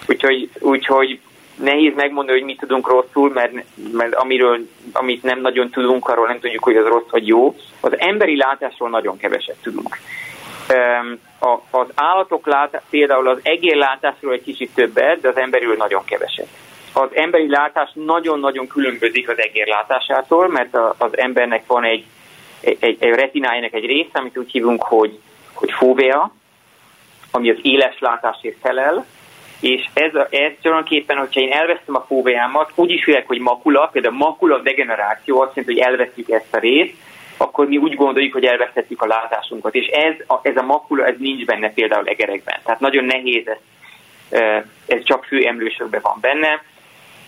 úgyhogy, 0.07 0.49
úgyhogy 0.59 1.19
nehéz 1.63 1.95
megmondani, 1.95 2.37
hogy 2.37 2.47
mit 2.47 2.59
tudunk 2.59 2.87
rosszul, 2.87 3.31
mert, 3.33 3.51
mert 3.91 4.15
amiről, 4.15 4.59
amit 4.91 5.23
nem 5.23 5.41
nagyon 5.41 5.69
tudunk, 5.69 6.07
arról 6.07 6.27
nem 6.27 6.39
tudjuk, 6.39 6.63
hogy 6.63 6.75
az 6.75 6.85
rossz 6.85 7.09
vagy 7.09 7.27
jó. 7.27 7.55
Az 7.79 7.99
emberi 7.99 8.37
látásról 8.37 8.89
nagyon 8.89 9.17
keveset 9.17 9.57
tudunk. 9.61 9.97
Az 11.69 11.87
állatok 11.95 12.47
lát, 12.47 12.81
például 12.89 13.27
az 13.27 13.39
egérlátásról 13.43 14.33
egy 14.33 14.43
kicsit 14.43 14.71
többet, 14.75 15.21
de 15.21 15.27
az 15.27 15.37
emberről 15.37 15.75
nagyon 15.75 16.03
keveset. 16.05 16.47
Az 16.93 17.09
emberi 17.13 17.49
látás 17.49 17.89
nagyon-nagyon 17.93 18.67
különbözik 18.67 19.29
az 19.29 19.37
egérlátásától, 19.37 20.47
mert 20.47 20.77
az 20.97 21.17
embernek 21.17 21.65
van 21.67 21.83
egy, 21.83 22.05
egy, 22.59 22.97
egy 22.99 23.15
retinájának 23.15 23.73
egy 23.73 23.85
része, 23.85 24.09
amit 24.13 24.37
úgy 24.37 24.51
hívunk, 24.51 24.83
hogy, 24.83 25.19
hogy 25.53 25.71
fóvea, 25.71 26.33
ami 27.31 27.49
az 27.49 27.57
éles 27.61 27.99
látásért 27.99 28.57
felel, 28.61 29.05
és 29.59 29.85
ez, 29.93 30.11
ez 30.29 30.51
tulajdonképpen, 30.61 31.17
hogyha 31.17 31.41
én 31.41 31.51
elvesztem 31.51 31.95
a 31.95 32.05
fóveámat, 32.07 32.71
úgy 32.75 32.91
is 32.91 33.03
félek, 33.03 33.27
hogy 33.27 33.39
makula, 33.39 33.89
például 33.91 34.15
makula 34.15 34.59
degeneráció 34.59 35.41
azt 35.41 35.55
jelenti, 35.55 35.79
hogy 35.79 35.91
elvesztjük 35.91 36.29
ezt 36.29 36.53
a 36.53 36.59
részt, 36.59 36.93
akkor 37.37 37.67
mi 37.67 37.77
úgy 37.77 37.95
gondoljuk, 37.95 38.33
hogy 38.33 38.45
elvesztettük 38.45 39.01
a 39.01 39.07
látásunkat. 39.07 39.75
És 39.75 39.87
ez 39.87 40.15
a, 40.27 40.39
ez 40.41 40.57
a 40.57 40.61
makula, 40.61 41.05
ez 41.05 41.15
nincs 41.17 41.45
benne 41.45 41.71
például 41.71 42.07
egerekben. 42.07 42.59
Tehát 42.63 42.79
nagyon 42.79 43.05
nehéz 43.05 43.47
ez, 43.47 44.63
ez 44.87 45.03
csak 45.03 45.25
főemlősökben 45.25 46.01
van 46.03 46.17
benne. 46.21 46.63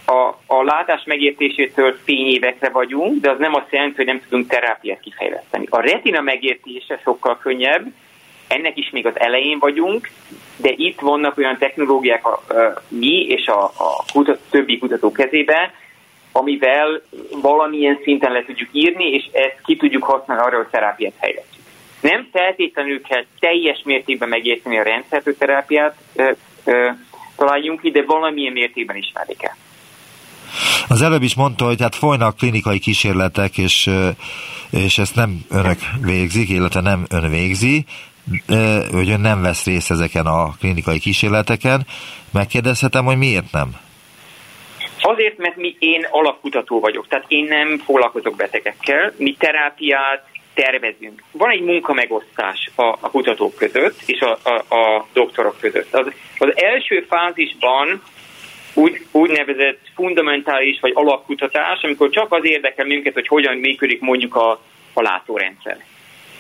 A, 0.05 0.53
a 0.55 0.63
látás 0.63 1.03
megértésétől 1.05 1.97
fényévekre 2.03 2.69
vagyunk, 2.69 3.21
de 3.21 3.29
az 3.29 3.39
nem 3.39 3.55
azt 3.55 3.71
jelenti, 3.71 3.95
hogy 3.95 4.05
nem 4.05 4.21
tudunk 4.29 4.47
terápiát 4.47 5.00
kifejleszteni. 5.00 5.65
A 5.69 5.81
retina 5.81 6.21
megértése 6.21 7.00
sokkal 7.03 7.38
könnyebb, 7.38 7.85
ennek 8.51 8.77
is 8.77 8.89
még 8.89 9.05
az 9.05 9.20
elején 9.20 9.60
vagyunk, 9.60 10.10
de 10.58 10.74
itt 10.75 11.00
vannak 11.00 11.38
olyan 11.38 11.58
technológiák 11.58 12.27
a, 12.27 12.31
a, 12.31 12.81
mi 12.88 13.25
és 13.25 13.48
a, 13.48 13.63
a 13.63 14.03
kutat, 14.13 14.39
többi 14.50 14.77
kutató 14.77 15.12
kezébe, 15.12 15.74
amivel 16.31 17.01
valamilyen 17.41 18.00
szinten 18.03 18.31
le 18.31 18.43
tudjuk 18.46 18.70
írni, 18.72 19.12
és 19.12 19.29
ezt 19.31 19.62
ki 19.65 19.75
tudjuk 19.75 20.03
használni 20.03 20.43
arra, 20.43 20.58
hogy 20.58 20.67
terápiát 20.67 21.13
fejlesztjük. 21.20 21.63
Nem 22.01 22.27
feltétlenül 22.31 23.01
kell 23.01 23.25
teljes 23.39 23.81
mértékben 23.86 24.29
megérteni 24.29 24.77
a 24.77 24.84
rendszertő 24.84 25.34
terápiát 25.34 25.96
ö, 26.15 26.31
ö, 26.63 26.89
találjunk 27.36 27.81
ki, 27.81 27.91
de 27.91 28.03
valamilyen 28.03 28.53
mértékben 28.53 28.96
ismerni 28.96 29.36
kell. 29.36 29.55
Az 30.88 31.01
előbb 31.01 31.22
is 31.22 31.36
mondta, 31.36 31.65
hogy 31.65 31.81
hát 31.81 31.96
folynak 31.96 32.38
klinikai 32.38 32.79
kísérletek, 32.79 33.58
és, 33.58 33.89
és 34.70 34.98
ezt 34.98 35.15
nem 35.15 35.39
önök 35.50 35.79
végzik, 36.01 36.50
illetve 36.50 36.81
nem 36.81 37.05
ön 37.10 37.29
végzi, 37.29 37.86
hogy 38.91 39.09
ön 39.09 39.19
nem 39.19 39.41
vesz 39.41 39.65
részt 39.65 39.91
ezeken 39.91 40.25
a 40.25 40.55
klinikai 40.59 41.00
kísérleteken. 41.00 41.85
Megkérdezhetem, 42.33 43.05
hogy 43.05 43.17
miért 43.17 43.51
nem? 43.51 43.69
Azért, 45.01 45.38
mert 45.38 45.55
mi, 45.55 45.75
én 45.79 46.07
alapkutató 46.09 46.79
vagyok, 46.79 47.07
tehát 47.07 47.25
én 47.27 47.45
nem 47.45 47.77
foglalkozok 47.77 48.35
betegekkel, 48.35 49.13
mi 49.17 49.35
terápiát 49.39 50.25
tervezünk. 50.53 51.23
Van 51.31 51.50
egy 51.50 51.61
munkamegosztás 51.61 52.69
a, 52.75 52.83
a 53.00 53.09
kutatók 53.09 53.55
között 53.55 54.01
és 54.05 54.19
a, 54.19 54.38
a, 54.43 54.75
a 54.75 55.07
doktorok 55.13 55.59
között. 55.59 55.93
Az, 55.93 56.07
az 56.38 56.51
első 56.55 57.05
fázisban 57.09 58.01
úgy, 58.73 59.05
úgynevezett 59.11 59.79
fundamentális 59.95 60.79
vagy 60.79 60.91
alapkutatás, 60.95 61.81
amikor 61.81 62.09
csak 62.09 62.33
az 62.33 62.45
érdekel 62.45 62.85
minket, 62.85 63.13
hogy 63.13 63.27
hogyan 63.27 63.57
működik 63.57 64.01
mondjuk 64.01 64.35
a, 64.35 64.51
a 64.93 65.01
látórendszer. 65.01 65.77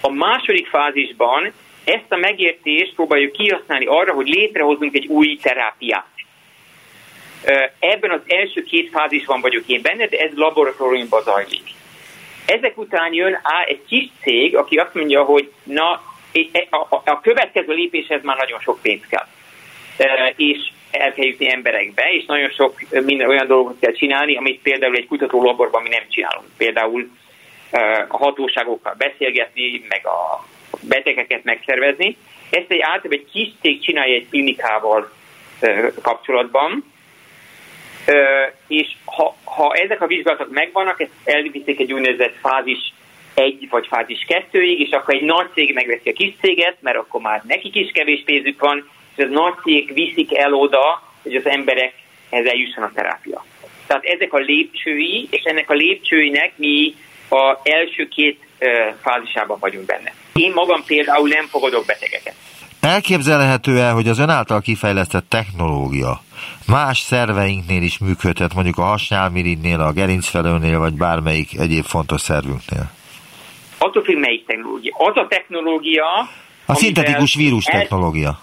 A 0.01 0.09
második 0.09 0.67
fázisban 0.67 1.51
ezt 1.83 2.11
a 2.11 2.15
megértést 2.15 2.93
próbáljuk 2.95 3.31
kihasználni 3.31 3.85
arra, 3.85 4.13
hogy 4.13 4.27
létrehozunk 4.27 4.95
egy 4.95 5.07
új 5.07 5.37
terápiát. 5.41 6.05
Ebben 7.79 8.11
az 8.11 8.21
első 8.27 8.63
két 8.63 8.89
fázisban 8.89 9.41
vagyok 9.41 9.63
én 9.67 9.81
benne, 9.81 10.07
de 10.07 10.17
ez 10.17 10.31
laboratóriumban 10.35 11.21
zajlik. 11.21 11.63
Ezek 12.45 12.77
után 12.77 13.13
jön 13.13 13.39
á, 13.43 13.63
egy 13.67 13.81
kis 13.87 14.09
cég, 14.21 14.55
aki 14.55 14.77
azt 14.77 14.93
mondja, 14.93 15.23
hogy 15.23 15.51
na, 15.63 16.01
e, 16.51 16.67
a, 17.03 17.19
következő 17.21 17.73
lépéshez 17.73 18.23
már 18.23 18.37
nagyon 18.37 18.59
sok 18.59 18.81
pénz 18.81 19.01
kell. 19.09 19.25
És 20.35 20.57
el 20.91 21.13
kell 21.13 21.25
jutni 21.25 21.51
emberekbe, 21.51 22.03
és 22.11 22.25
nagyon 22.25 22.49
sok 22.49 22.81
minden 22.89 23.29
olyan 23.29 23.47
dolgot 23.47 23.79
kell 23.79 23.91
csinálni, 23.91 24.37
amit 24.37 24.61
például 24.61 24.95
egy 24.95 25.07
laborban 25.31 25.81
mi 25.81 25.89
nem 25.89 26.03
csinálunk. 26.09 26.47
Például 26.57 27.09
a 28.07 28.17
hatóságokkal 28.17 28.95
beszélgetni, 28.97 29.85
meg 29.87 30.05
a 30.05 30.45
betegeket 30.81 31.43
megszervezni. 31.43 32.17
Ezt 32.49 32.65
egy 32.71 32.79
általában 32.79 33.11
egy 33.11 33.27
kis 33.31 33.49
cég 33.61 33.81
csinálja 33.81 34.15
egy 34.15 34.27
klinikával 34.29 35.11
kapcsolatban, 36.01 36.93
és 38.67 38.87
ha, 39.05 39.35
ha 39.43 39.73
ezek 39.73 40.01
a 40.01 40.07
vizsgálatok 40.07 40.51
megvannak, 40.51 41.01
ezt 41.01 41.11
elviszik 41.23 41.79
egy 41.79 41.93
úgynevezett 41.93 42.35
fázis 42.41 42.93
egy 43.33 43.67
vagy 43.69 43.87
fázis 43.87 44.25
kettőig, 44.27 44.79
és 44.79 44.89
akkor 44.91 45.13
egy 45.13 45.23
nagy 45.23 45.47
cég 45.53 45.73
megveszi 45.73 46.09
a 46.09 46.13
kis 46.13 46.33
céget, 46.41 46.77
mert 46.79 46.97
akkor 46.97 47.21
már 47.21 47.41
nekik 47.47 47.75
is 47.75 47.91
kevés 47.91 48.23
pénzük 48.25 48.59
van, 48.59 48.89
és 49.15 49.23
az 49.23 49.29
nagy 49.29 49.53
cég 49.63 49.93
viszik 49.93 50.37
el 50.37 50.53
oda, 50.53 51.03
hogy 51.23 51.35
az 51.35 51.45
emberekhez 51.45 52.45
eljusson 52.45 52.83
a 52.83 52.91
terápia. 52.95 53.45
Tehát 53.87 54.03
ezek 54.03 54.33
a 54.33 54.37
lépcsői, 54.37 55.27
és 55.29 55.43
ennek 55.43 55.69
a 55.69 55.73
lépcsőinek 55.73 56.51
mi 56.55 56.95
a 57.29 57.57
első 57.63 58.07
két 58.07 58.39
fázisában 59.01 59.59
vagyunk 59.59 59.85
benne. 59.85 60.13
Én 60.33 60.51
magam 60.53 60.83
például 60.85 61.27
nem 61.27 61.47
fogadok 61.47 61.85
betegeket. 61.85 62.35
Elképzelhető-e, 62.81 63.89
hogy 63.89 64.07
az 64.07 64.19
ön 64.19 64.29
által 64.29 64.61
kifejlesztett 64.61 65.29
technológia 65.29 66.21
más 66.67 66.99
szerveinknél 66.99 67.81
is 67.81 67.97
működhet, 67.97 68.53
mondjuk 68.53 68.77
a 68.77 68.81
hasnyálmirigynél, 68.81 69.79
a 69.79 69.91
gerincfelőnél, 69.91 70.79
vagy 70.79 70.93
bármelyik 70.93 71.59
egyéb 71.59 71.83
fontos 71.83 72.21
szervünknél? 72.21 72.91
Attól 73.77 74.03
függ, 74.03 74.17
melyik 74.17 74.45
technológia. 74.45 74.95
Az 74.97 75.17
a 75.17 75.27
technológia... 75.29 76.05
A 76.65 76.75
szintetikus 76.75 77.35
vírus 77.35 77.63
technológia. 77.63 78.39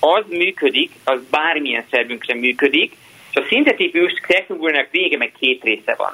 Az 0.00 0.24
működik, 0.28 0.90
az 1.04 1.20
bármilyen 1.30 1.84
szervünkre 1.90 2.34
működik, 2.34 2.96
és 3.30 3.36
a 3.36 3.46
szintetikus 3.48 4.12
technológiának 4.26 4.90
vége 4.90 5.16
meg 5.16 5.32
két 5.38 5.62
része 5.62 5.94
van. 5.98 6.12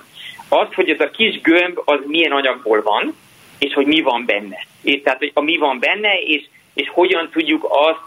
Az, 0.49 0.75
hogy 0.75 0.89
ez 0.89 1.01
a 1.01 1.11
kis 1.11 1.41
gömb, 1.41 1.79
az 1.85 1.99
milyen 2.07 2.33
anyagból 2.33 2.83
van, 2.83 3.15
és 3.65 3.73
hogy 3.73 3.87
mi 3.87 4.01
van 4.01 4.25
benne. 4.27 4.67
És 4.83 5.01
tehát, 5.03 5.19
hogy 5.19 5.31
a 5.35 5.41
mi 5.41 5.57
van 5.57 5.79
benne, 5.79 6.19
és, 6.21 6.43
és 6.75 6.89
hogyan 6.93 7.31
tudjuk 7.33 7.67
azt 7.69 8.01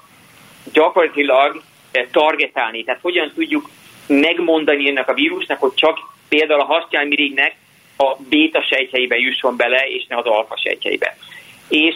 gyakorlatilag 0.73 1.61
eh, 1.91 2.05
targetálni, 2.11 2.83
tehát 2.83 3.01
hogyan 3.01 3.31
tudjuk 3.35 3.69
megmondani 4.07 4.89
ennek 4.89 5.09
a 5.09 5.13
vírusnak, 5.13 5.59
hogy 5.59 5.73
csak 5.73 5.99
például 6.29 6.61
a 6.61 6.65
hasnyálmirignek 6.65 7.55
a 7.97 8.15
béta 8.29 8.61
sejtjeibe 8.61 9.17
jusson 9.17 9.55
bele, 9.55 9.87
és 9.87 10.05
ne 10.07 10.17
az 10.17 10.25
alfa 10.25 10.57
sejtjeibe. 10.57 11.17
És 11.69 11.95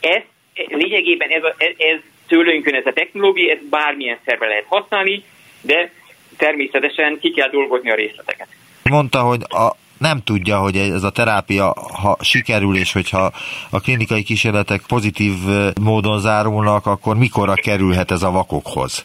ez 0.00 0.22
lényegében 0.54 1.28
ez, 1.28 1.42
a, 1.42 1.54
ez, 1.58 1.98
tőlünk 2.26 2.66
ez 2.66 2.86
a 2.86 2.92
technológia, 2.92 3.52
ez 3.52 3.58
bármilyen 3.70 4.18
szerve 4.24 4.46
lehet 4.46 4.64
használni, 4.68 5.24
de 5.60 5.92
természetesen 6.36 7.18
ki 7.18 7.30
kell 7.30 7.50
dolgozni 7.50 7.90
a 7.90 7.94
részleteket. 7.94 8.48
Mondta, 8.82 9.20
hogy 9.20 9.42
a, 9.48 9.76
nem 10.02 10.20
tudja, 10.24 10.56
hogy 10.56 10.76
ez 10.76 11.02
a 11.02 11.10
terápia, 11.10 11.74
ha 12.02 12.16
sikerül, 12.20 12.76
és 12.76 12.92
hogyha 12.92 13.32
a 13.70 13.80
klinikai 13.80 14.22
kísérletek 14.22 14.80
pozitív 14.86 15.32
módon 15.80 16.20
zárulnak, 16.20 16.86
akkor 16.86 17.16
mikorra 17.16 17.54
kerülhet 17.54 18.10
ez 18.10 18.22
a 18.22 18.30
vakokhoz? 18.30 19.02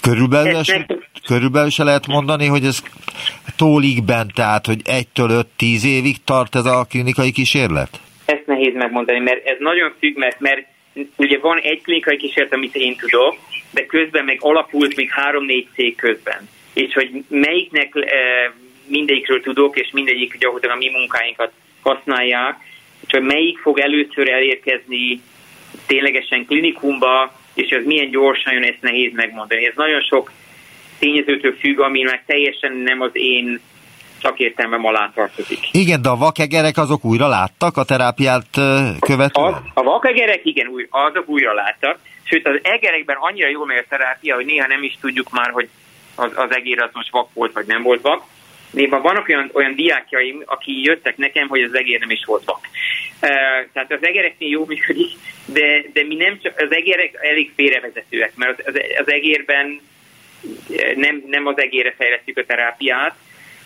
Körülbelül, 0.00 0.62
se, 0.62 0.86
körülbelül 1.26 1.70
se 1.70 1.84
lehet 1.84 2.06
mondani, 2.06 2.46
hogy 2.46 2.64
ez 2.64 2.82
tólikben, 3.56 4.30
tehát, 4.34 4.66
hogy 4.66 4.80
egytől 4.84 5.30
öt 5.30 5.46
tíz 5.56 5.84
évig 5.84 6.16
tart 6.24 6.54
ez 6.54 6.64
a 6.64 6.86
klinikai 6.90 7.32
kísérlet? 7.32 8.00
Ezt 8.24 8.46
nehéz 8.46 8.74
megmondani, 8.74 9.18
mert 9.18 9.46
ez 9.46 9.56
nagyon 9.58 9.92
függ, 9.98 10.16
mert, 10.16 10.40
mert 10.40 10.66
ugye 11.16 11.38
van 11.38 11.58
egy 11.62 11.80
klinikai 11.82 12.16
kísérlet, 12.16 12.52
amit 12.52 12.74
én 12.74 12.96
tudok, 12.96 13.36
de 13.70 13.86
közben 13.86 14.24
meg 14.24 14.38
alapult 14.40 14.96
még 14.96 15.10
három-négy 15.10 15.66
cég 15.74 15.96
közben. 15.96 16.48
És 16.74 16.92
hogy 16.94 17.24
melyiknek 17.28 17.92
mindegyikről 18.90 19.40
tudok, 19.40 19.76
és 19.76 19.90
mindegyik 19.92 20.38
gyakorlatilag 20.38 20.76
a 20.76 20.78
mi 20.78 20.88
munkáinkat 20.88 21.52
használják, 21.82 22.56
csak 23.06 23.22
melyik 23.22 23.58
fog 23.58 23.78
először 23.78 24.28
elérkezni 24.28 25.20
ténylegesen 25.86 26.46
klinikumba, 26.46 27.32
és 27.54 27.70
ez 27.70 27.84
milyen 27.84 28.10
gyorsan 28.10 28.52
jön, 28.52 28.62
ezt 28.62 28.80
nehéz 28.80 29.12
megmondani. 29.14 29.66
Ez 29.66 29.72
nagyon 29.76 30.00
sok 30.00 30.32
tényezőtől 30.98 31.56
függ, 31.60 31.80
ami 31.80 32.02
meg 32.02 32.24
teljesen 32.26 32.72
nem 32.72 33.00
az 33.00 33.10
én 33.12 33.60
szakértelmem 34.22 34.84
alá 34.84 35.10
tartozik. 35.14 35.58
Igen, 35.72 36.02
de 36.02 36.08
a 36.08 36.16
vakegerek 36.16 36.76
azok 36.76 37.04
újra 37.04 37.28
láttak 37.28 37.76
a 37.76 37.84
terápiát 37.84 38.46
követően? 39.00 39.52
A, 39.52 39.62
a 39.74 39.82
vakegerek 39.82 40.40
igen, 40.44 40.66
új, 40.66 40.86
azok 40.90 41.28
újra 41.28 41.54
láttak. 41.54 41.98
Sőt, 42.22 42.46
az 42.46 42.58
egerekben 42.62 43.16
annyira 43.20 43.48
jól 43.48 43.66
megy 43.66 43.76
a 43.76 43.88
terápia, 43.88 44.34
hogy 44.34 44.44
néha 44.44 44.66
nem 44.66 44.82
is 44.82 44.98
tudjuk 45.00 45.30
már, 45.30 45.50
hogy 45.50 45.68
az, 46.14 46.30
az 46.34 46.54
egér 46.54 46.80
az 46.80 46.90
most 46.92 47.10
vak 47.10 47.28
volt, 47.34 47.52
vagy 47.52 47.66
nem 47.66 47.82
volt 47.82 48.00
vak. 48.00 48.22
Néha 48.70 49.00
vannak 49.00 49.28
olyan, 49.28 49.50
olyan 49.52 49.74
diákjaim, 49.74 50.42
akik 50.46 50.86
jöttek 50.86 51.16
nekem, 51.16 51.48
hogy 51.48 51.62
az 51.62 51.74
egér 51.74 52.00
nem 52.00 52.10
is 52.10 52.24
volt 52.24 52.44
vak. 52.44 52.68
Tehát 53.72 53.92
az 53.92 54.04
egereknél 54.04 54.48
jó 54.48 54.64
működik, 54.64 55.10
de, 55.44 55.82
de 55.92 56.04
mi 56.04 56.14
nem 56.14 56.38
csak, 56.42 56.60
az 56.60 56.72
egerek 56.74 57.18
elég 57.20 57.50
félrevezetőek, 57.56 58.32
mert 58.36 58.58
az, 58.58 58.66
az, 58.66 58.80
az 58.98 59.12
egérben 59.12 59.80
nem, 60.94 61.22
nem 61.26 61.46
az 61.46 61.58
egére 61.58 61.94
fejlesztjük 61.96 62.38
a 62.38 62.44
terápiát, 62.44 63.14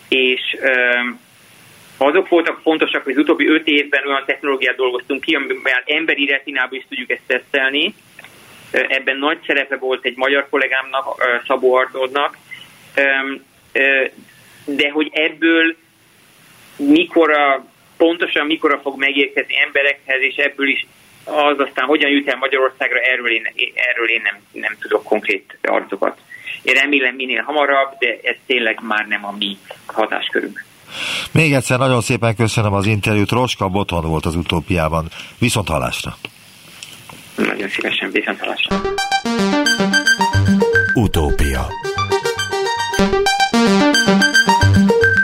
és 0.09 0.57
azok 1.97 2.29
voltak 2.29 2.61
fontosak, 2.61 3.05
hogy 3.05 3.13
az 3.13 3.19
utóbbi 3.19 3.47
öt 3.47 3.67
évben 3.67 4.07
olyan 4.07 4.25
technológiát 4.27 4.77
dolgoztunk 4.77 5.21
ki, 5.21 5.35
amivel 5.35 5.83
emberi 5.87 6.27
retinában 6.27 6.79
is 6.79 6.85
tudjuk 6.89 7.11
ezt 7.11 7.23
tesztelni. 7.27 7.95
Ebben 8.71 9.17
nagy 9.17 9.39
szerepe 9.47 9.77
volt 9.77 10.05
egy 10.05 10.17
magyar 10.17 10.49
kollégámnak, 10.49 11.23
Szabó 11.47 11.75
Arnoldnak, 11.75 12.37
de 14.65 14.91
hogy 14.91 15.11
ebből 15.13 15.77
mikor 16.77 17.31
a, 17.31 17.65
pontosan 17.97 18.47
mikor 18.47 18.81
fog 18.83 18.99
megérkezni 18.99 19.55
emberekhez, 19.67 20.21
és 20.21 20.35
ebből 20.35 20.69
is 20.69 20.87
az 21.25 21.59
aztán 21.59 21.87
hogyan 21.87 22.11
jut 22.11 22.29
el 22.29 22.37
Magyarországra, 22.37 22.99
erről 22.99 23.31
én, 23.31 23.47
erről 23.75 24.09
én 24.09 24.21
nem, 24.23 24.63
nem 24.63 24.77
tudok 24.81 25.05
konkrét 25.05 25.59
arcokat. 25.63 26.19
Én 26.63 26.75
remélem 26.75 27.15
minél 27.15 27.43
hamarabb, 27.43 27.99
de 27.99 28.19
ez 28.23 28.37
tényleg 28.47 28.79
már 28.83 29.07
nem 29.07 29.25
a 29.25 29.35
mi 29.39 29.59
hatáskörünk. 29.87 30.65
Még 31.33 31.53
egyszer 31.53 31.79
nagyon 31.79 32.01
szépen 32.01 32.37
köszönöm 32.37 32.73
az 32.73 32.87
interjút. 32.87 33.31
Roska 33.31 33.69
Boton 33.69 34.09
volt 34.09 34.27
az 34.27 34.37
utópiában. 34.37 35.09
Viszont 35.39 35.69
hallásra. 35.69 36.17
Nagyon 37.37 37.69
szívesen, 37.69 38.11
viszont 38.11 38.41
hallásra. 38.41 38.81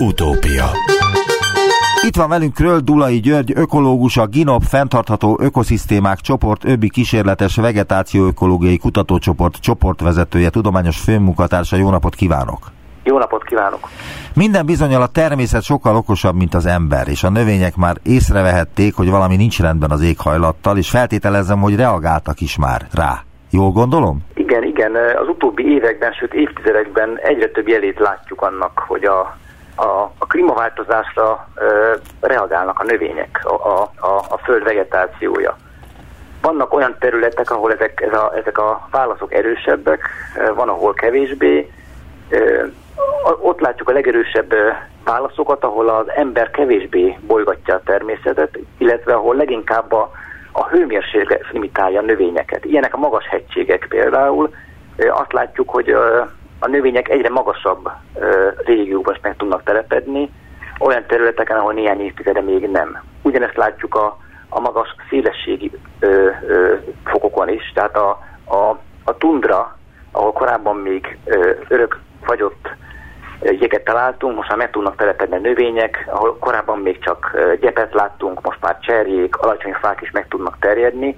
Utópia 0.03 0.65
itt 2.07 2.17
van 2.17 2.29
velünk 2.29 2.55
Kröll 2.55 2.79
Dulai 2.79 3.21
György, 3.21 3.53
ökológus, 3.57 4.17
a 4.17 4.27
GINOP 4.27 4.63
fenntartható 4.63 5.39
ökoszisztémák 5.41 6.19
csoport, 6.19 6.65
öbbi 6.65 6.91
kísérletes 6.91 7.57
vegetációökológiai 7.57 8.79
kutatócsoport 8.79 9.57
csoportvezetője, 9.57 10.51
tudományos 10.51 11.01
főmunkatársa. 11.01 11.77
Jó 11.77 11.91
napot 11.91 12.15
kívánok! 12.15 12.59
Jó 13.05 13.19
napot 13.19 13.45
kívánok! 13.45 13.89
Minden 14.35 14.67
bizonyal 14.67 15.03
a 15.03 15.07
természet 15.07 15.63
sokkal 15.63 15.97
okosabb, 15.97 16.35
mint 16.35 16.55
az 16.55 16.67
ember, 16.67 17.09
és 17.09 17.23
a 17.23 17.31
növények 17.31 17.77
már 17.77 17.97
észrevehették, 18.03 18.95
hogy 18.95 19.11
valami 19.11 19.37
nincs 19.37 19.61
rendben 19.61 19.91
az 19.91 20.03
éghajlattal, 20.03 20.77
és 20.77 20.91
feltételezem, 20.91 21.61
hogy 21.61 21.77
reagáltak 21.77 22.41
is 22.41 22.59
már 22.59 22.81
rá. 22.95 23.19
Jól 23.51 23.71
gondolom? 23.71 24.19
Igen, 24.35 24.63
igen. 24.63 24.93
Az 25.23 25.29
utóbbi 25.29 25.65
években, 25.75 26.13
sőt 26.13 26.35
évtizedekben 26.35 27.19
egyre 27.23 27.49
több 27.49 27.69
jelét 27.69 27.99
látjuk 27.99 28.43
annak, 28.43 28.85
hogy 28.89 29.05
a 29.05 29.37
a, 29.81 30.13
a 30.19 30.27
klímaváltozásra 30.27 31.49
ö, 31.55 31.95
reagálnak 32.21 32.79
a 32.81 32.85
növények, 32.85 33.41
a, 33.45 33.83
a, 33.83 34.17
a 34.29 34.39
föld 34.45 34.63
vegetációja. 34.63 35.57
Vannak 36.43 36.73
olyan 36.75 36.97
területek, 36.99 37.51
ahol 37.51 37.73
ezek, 37.73 38.01
ez 38.01 38.13
a, 38.13 38.33
ezek 38.37 38.59
a 38.59 38.89
válaszok 38.91 39.35
erősebbek, 39.35 40.09
van, 40.55 40.69
ahol 40.69 40.95
kevésbé. 40.95 41.71
Ö, 42.29 42.67
ott 43.41 43.61
látjuk 43.61 43.89
a 43.89 43.93
legerősebb 43.93 44.55
válaszokat, 45.05 45.65
ahol 45.65 45.89
az 45.89 46.11
ember 46.11 46.51
kevésbé 46.51 47.19
bolygatja 47.21 47.75
a 47.75 47.83
természetet, 47.85 48.59
illetve 48.79 49.15
ahol 49.15 49.37
leginkább 49.37 49.93
a, 49.93 50.11
a 50.53 50.67
hőmérséklet 50.67 51.51
limitálja 51.53 52.01
a 52.01 52.05
növényeket. 52.05 52.65
Ilyenek 52.65 52.95
a 52.95 52.99
magas 52.99 53.27
hegységek 53.29 53.87
például. 53.89 54.55
Azt 54.97 55.33
látjuk, 55.33 55.71
hogy 55.71 55.97
a 56.61 56.69
növények 56.69 57.09
egyre 57.09 57.29
magasabb 57.29 57.91
régióban 58.65 59.17
meg 59.23 59.37
tudnak 59.37 59.63
telepedni, 59.63 60.31
olyan 60.79 61.05
területeken, 61.07 61.57
ahol 61.57 61.73
néhány 61.73 62.01
évtizede 62.01 62.41
még 62.41 62.69
nem. 62.71 63.03
Ugyanezt 63.23 63.57
látjuk 63.57 63.95
a, 63.95 64.19
a 64.49 64.61
magas 64.61 64.95
szélességi 65.09 65.71
ö, 65.99 66.29
ö, 66.47 66.75
fokokon 67.05 67.49
is, 67.49 67.73
tehát 67.75 67.97
a, 67.97 68.09
a, 68.45 68.79
a 69.05 69.17
tundra, 69.19 69.79
ahol 70.13 70.33
korábban 70.33 70.77
még 70.77 71.19
ö, 71.25 71.51
örök 71.69 72.01
fagyott 72.23 72.69
jeget 73.41 73.85
találtunk, 73.85 74.37
most 74.37 74.49
már 74.49 74.59
meg 74.59 74.71
tudnak 74.71 74.97
telepedni 74.97 75.39
növények, 75.39 76.09
ahol 76.11 76.37
korábban 76.39 76.79
még 76.79 76.99
csak 76.99 77.37
gyepet 77.61 77.95
láttunk, 77.95 78.41
most 78.43 78.61
már 78.61 78.79
cserjék, 78.81 79.37
alacsony 79.37 79.73
fák 79.73 80.01
is 80.01 80.11
meg 80.11 80.29
tudnak 80.29 80.57
terjedni, 80.61 81.17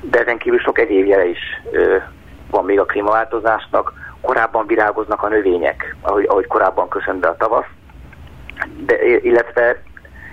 de 0.00 0.18
ezen 0.18 0.38
kívül 0.38 0.58
sok 0.58 0.78
egyéb 0.78 1.06
jele 1.06 1.26
is 1.26 1.38
ö, 1.70 1.96
van 2.50 2.64
még 2.64 2.80
a 2.80 2.84
klímaváltozásnak, 2.84 3.92
korábban 4.20 4.66
virágoznak 4.66 5.22
a 5.22 5.28
növények, 5.28 5.96
ahogy, 6.00 6.24
ahogy 6.28 6.46
korábban 6.46 6.88
köszönt 6.88 7.20
be 7.20 7.28
a 7.28 7.36
tavasz, 7.36 7.66
de, 8.86 8.94
illetve 9.22 9.82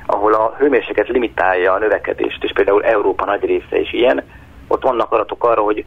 ahol 0.05 0.33
a 0.33 0.55
hőmérséklet 0.57 1.07
limitálja 1.07 1.73
a 1.73 1.79
növekedést, 1.79 2.43
és 2.43 2.51
például 2.53 2.83
Európa 2.83 3.25
nagy 3.25 3.45
része 3.45 3.79
is 3.79 3.93
ilyen, 3.93 4.23
ott 4.67 4.83
vannak 4.83 5.11
adatok 5.11 5.43
arra, 5.43 5.61
hogy 5.61 5.85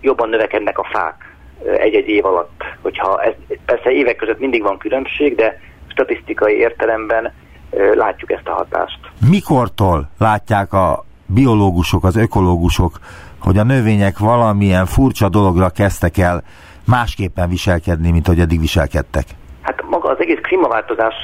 jobban 0.00 0.28
növekednek 0.28 0.78
a 0.78 0.88
fák 0.92 1.36
egy-egy 1.78 2.08
év 2.08 2.24
alatt. 2.24 2.62
Hogyha 2.82 3.22
ez, 3.22 3.32
persze 3.64 3.90
évek 3.90 4.16
között 4.16 4.38
mindig 4.38 4.62
van 4.62 4.78
különbség, 4.78 5.34
de 5.34 5.60
statisztikai 5.86 6.54
értelemben 6.54 7.32
látjuk 7.94 8.32
ezt 8.32 8.48
a 8.48 8.52
hatást. 8.52 8.98
Mikortól 9.30 10.08
látják 10.18 10.72
a 10.72 11.04
biológusok, 11.26 12.04
az 12.04 12.16
ökológusok, 12.16 12.98
hogy 13.40 13.58
a 13.58 13.64
növények 13.64 14.18
valamilyen 14.18 14.86
furcsa 14.86 15.28
dologra 15.28 15.68
kezdtek 15.68 16.18
el 16.18 16.42
másképpen 16.88 17.48
viselkedni, 17.48 18.10
mint 18.10 18.26
ahogy 18.26 18.40
eddig 18.40 18.60
viselkedtek? 18.60 19.24
Hát 19.62 19.82
maga 19.90 20.08
az 20.08 20.20
egész 20.20 20.38
klímaváltozás 20.42 21.14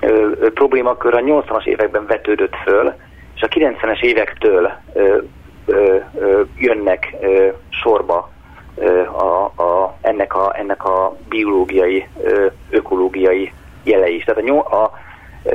ö, 0.00 0.30
ö, 0.40 0.52
problémakör 0.52 1.14
a 1.14 1.20
80-as 1.20 1.64
években 1.64 2.06
vetődött 2.06 2.54
föl, 2.64 2.94
és 3.34 3.42
a 3.42 3.48
90-es 3.48 4.00
évektől 4.00 4.72
ö, 4.92 5.18
ö, 5.66 5.96
ö, 6.14 6.42
jönnek 6.56 7.14
ö, 7.20 7.48
sorba 7.68 8.30
ö, 8.76 9.00
a, 9.06 9.44
a, 9.44 9.96
ennek, 10.00 10.34
a, 10.34 10.52
ennek 10.58 10.84
a 10.84 11.16
biológiai, 11.28 12.08
ö, 12.22 12.46
ökológiai 12.70 13.52
jelei 13.82 14.16
is. 14.16 14.24
Tehát 14.24 14.48
a, 14.48 14.76
a, 14.76 14.92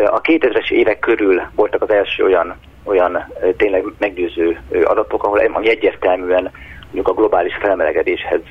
a 0.06 0.22
2000-es 0.22 0.72
évek 0.72 1.00
körül 1.00 1.42
voltak 1.56 1.82
az 1.82 1.89
első 1.89 2.24
olyan, 2.24 2.56
olyan 2.84 3.32
tényleg 3.58 3.86
meggyőző 3.98 4.60
adatok, 4.84 5.24
ahol 5.24 5.39
egyértelműen 5.39 6.52
mondjuk 6.84 7.08
a 7.08 7.13
globális 7.13 7.56
felmelegedéshez 7.62 8.42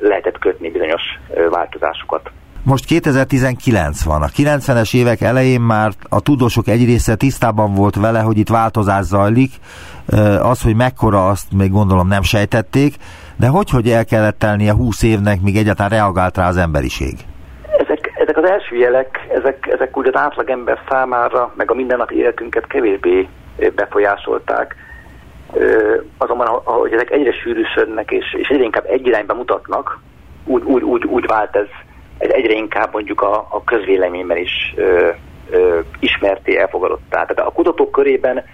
lehetett 0.00 0.38
kötni 0.38 0.70
bizonyos 0.70 1.02
változásokat. 1.50 2.30
Most 2.64 2.84
2019 2.84 4.04
van. 4.04 4.22
A 4.22 4.26
90-es 4.26 4.96
évek 4.96 5.20
elején 5.20 5.60
már 5.60 5.90
a 6.08 6.20
tudósok 6.20 6.68
egy 6.68 6.84
része 6.84 7.14
tisztában 7.14 7.74
volt 7.74 7.94
vele, 7.94 8.20
hogy 8.20 8.38
itt 8.38 8.48
változás 8.48 9.04
zajlik. 9.04 9.50
Az, 10.42 10.62
hogy 10.62 10.76
mekkora, 10.76 11.28
azt 11.28 11.52
még 11.52 11.70
gondolom 11.70 12.08
nem 12.08 12.22
sejtették, 12.22 12.94
de 13.36 13.46
hogy, 13.46 13.70
hogy 13.70 13.88
el 13.88 14.04
kellett 14.04 14.38
telnie 14.38 14.72
20 14.72 15.02
évnek, 15.02 15.40
míg 15.40 15.56
egyáltalán 15.56 15.90
reagált 15.90 16.36
rá 16.36 16.48
az 16.48 16.56
emberiség? 16.56 17.14
Ezek, 17.78 18.12
ezek 18.14 18.36
az 18.36 18.44
első 18.50 18.76
jelek, 18.76 19.26
ezek, 19.34 19.66
ezek 19.66 19.96
úgy 19.96 20.06
az 20.06 20.16
átlagember 20.16 20.78
számára, 20.88 21.52
meg 21.56 21.70
a 21.70 21.74
mindennapi 21.74 22.16
életünket 22.16 22.66
kevésbé 22.66 23.28
befolyásolták 23.74 24.74
azonban, 26.18 26.46
ahogy 26.46 26.92
ezek 26.92 27.10
egyre 27.10 27.32
sűrűsödnek 27.32 28.10
és, 28.10 28.34
és 28.38 28.48
egyre 28.48 28.64
inkább 28.64 28.84
egy 28.86 29.06
irányba 29.06 29.34
mutatnak, 29.34 30.00
úgy, 30.44 30.62
úgy, 30.62 30.82
úgy, 30.82 31.04
úgy 31.04 31.26
vált 31.26 31.56
ez, 31.56 31.66
ez 32.18 32.30
egyre 32.30 32.52
inkább 32.52 32.92
mondjuk 32.92 33.20
a, 33.20 33.46
a 33.50 33.64
közvéleményben 33.64 34.36
is 34.36 34.74
ö, 34.76 35.10
ö, 35.50 35.80
ismerté, 35.98 36.56
elfogadottá. 36.56 37.24
Tehát 37.24 37.50
a 37.50 37.52
kutatók 37.52 37.92
körében 37.92 38.44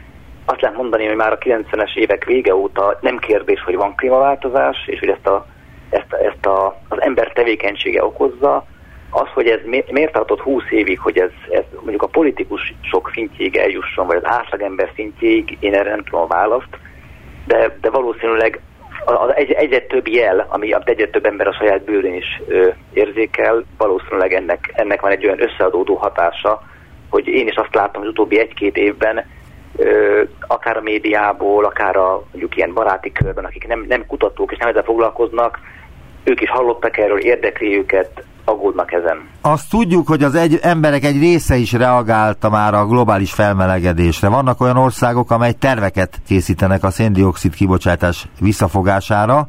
azt 0.45 0.61
lehet 0.61 0.77
mondani, 0.77 1.07
hogy 1.07 1.17
már 1.17 1.33
a 1.33 1.39
90-es 1.39 1.97
évek 1.97 2.25
vége 2.25 2.55
óta 2.55 2.99
nem 3.01 3.19
kérdés, 3.19 3.63
hogy 3.63 3.77
van 3.77 3.95
klímaváltozás, 3.95 4.87
és 4.87 4.99
hogy 4.99 5.09
ezt, 5.09 5.27
a, 5.27 5.47
ezt, 5.91 6.13
ezt 6.13 6.47
a, 6.47 6.81
az 6.89 7.01
ember 7.01 7.33
tevékenysége 7.33 8.05
okozza, 8.05 8.67
az, 9.15 9.29
hogy 9.35 9.47
ez 9.47 9.61
miért 9.91 10.13
tartott 10.13 10.41
20 10.41 10.63
évig, 10.71 10.99
hogy 10.99 11.19
ez, 11.19 11.31
ez 11.51 11.65
mondjuk 11.75 12.03
a 12.03 12.07
politikus 12.07 12.75
sok 12.81 13.11
szintjéig 13.15 13.57
eljusson, 13.57 14.07
vagy 14.07 14.17
az 14.17 14.25
átlagember 14.25 14.91
szintjéig, 14.95 15.57
én 15.61 15.75
erre 15.75 15.91
nem 15.91 16.05
tudom 16.05 16.21
a 16.21 16.27
választ, 16.27 16.79
de, 17.47 17.77
de 17.81 17.91
valószínűleg 17.91 18.61
az 19.05 19.35
egy, 19.35 19.51
egyre 19.51 19.81
több 19.81 20.09
jel, 20.09 20.47
ami 20.49 20.75
egyre 20.85 21.09
több 21.09 21.27
ember 21.27 21.47
a 21.47 21.53
saját 21.53 21.85
bőrén 21.85 22.15
is 22.15 22.43
ö, 22.47 22.69
érzékel, 22.93 23.65
valószínűleg 23.79 24.33
ennek, 24.33 24.73
ennek 24.75 25.01
van 25.01 25.11
egy 25.11 25.25
olyan 25.25 25.43
összeadódó 25.43 25.95
hatása, 25.95 26.63
hogy 27.11 27.27
én 27.27 27.47
is 27.47 27.55
azt 27.55 27.75
látom 27.75 28.03
az 28.03 28.09
utóbbi 28.09 28.39
egy-két 28.39 28.77
évben, 28.77 29.25
ö, 29.77 30.23
akár 30.47 30.77
a 30.77 30.83
médiából, 30.83 31.65
akár 31.65 31.97
a 31.97 32.23
mondjuk 32.31 32.57
ilyen 32.57 32.75
baráti 32.75 33.13
körben, 33.13 33.45
akik 33.45 33.67
nem, 33.67 33.85
nem 33.89 34.07
kutatók 34.07 34.53
és 34.53 34.59
nem 34.59 34.69
ezzel 34.69 34.83
foglalkoznak, 34.83 35.59
ők 36.25 36.41
is 36.41 36.51
hallottak 36.51 36.97
erről, 36.97 37.19
érdekli 37.19 37.77
őket, 37.77 38.25
aggódnak 38.45 38.93
ezen. 38.93 39.29
Azt 39.41 39.71
tudjuk, 39.71 40.07
hogy 40.09 40.23
az 40.23 40.35
egy, 40.35 40.59
emberek 40.63 41.05
egy 41.05 41.19
része 41.19 41.57
is 41.57 41.73
reagálta 41.73 42.51
már 42.51 42.75
a 42.75 42.87
globális 42.87 43.33
felmelegedésre. 43.33 44.29
Vannak 44.29 44.61
olyan 44.61 44.77
országok, 44.77 45.31
amely 45.31 45.53
terveket 45.53 46.21
készítenek 46.27 46.85
a 46.85 46.91
széndiokszid 46.91 47.55
kibocsátás 47.55 48.29
visszafogására, 48.41 49.49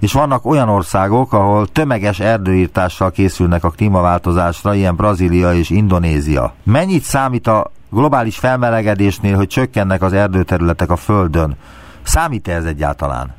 és 0.00 0.12
vannak 0.12 0.46
olyan 0.46 0.68
országok, 0.68 1.32
ahol 1.32 1.66
tömeges 1.66 2.20
erdőírtással 2.20 3.10
készülnek 3.10 3.64
a 3.64 3.70
klímaváltozásra, 3.70 4.74
ilyen 4.74 4.96
Brazília 4.96 5.52
és 5.52 5.70
Indonézia. 5.70 6.52
Mennyit 6.64 7.02
számít 7.02 7.46
a 7.46 7.70
globális 7.90 8.38
felmelegedésnél, 8.38 9.36
hogy 9.36 9.46
csökkennek 9.46 10.02
az 10.02 10.12
erdőterületek 10.12 10.90
a 10.90 10.96
Földön? 10.96 11.56
Számít 12.02 12.48
-e 12.48 12.52
ez 12.52 12.64
egyáltalán? 12.64 13.34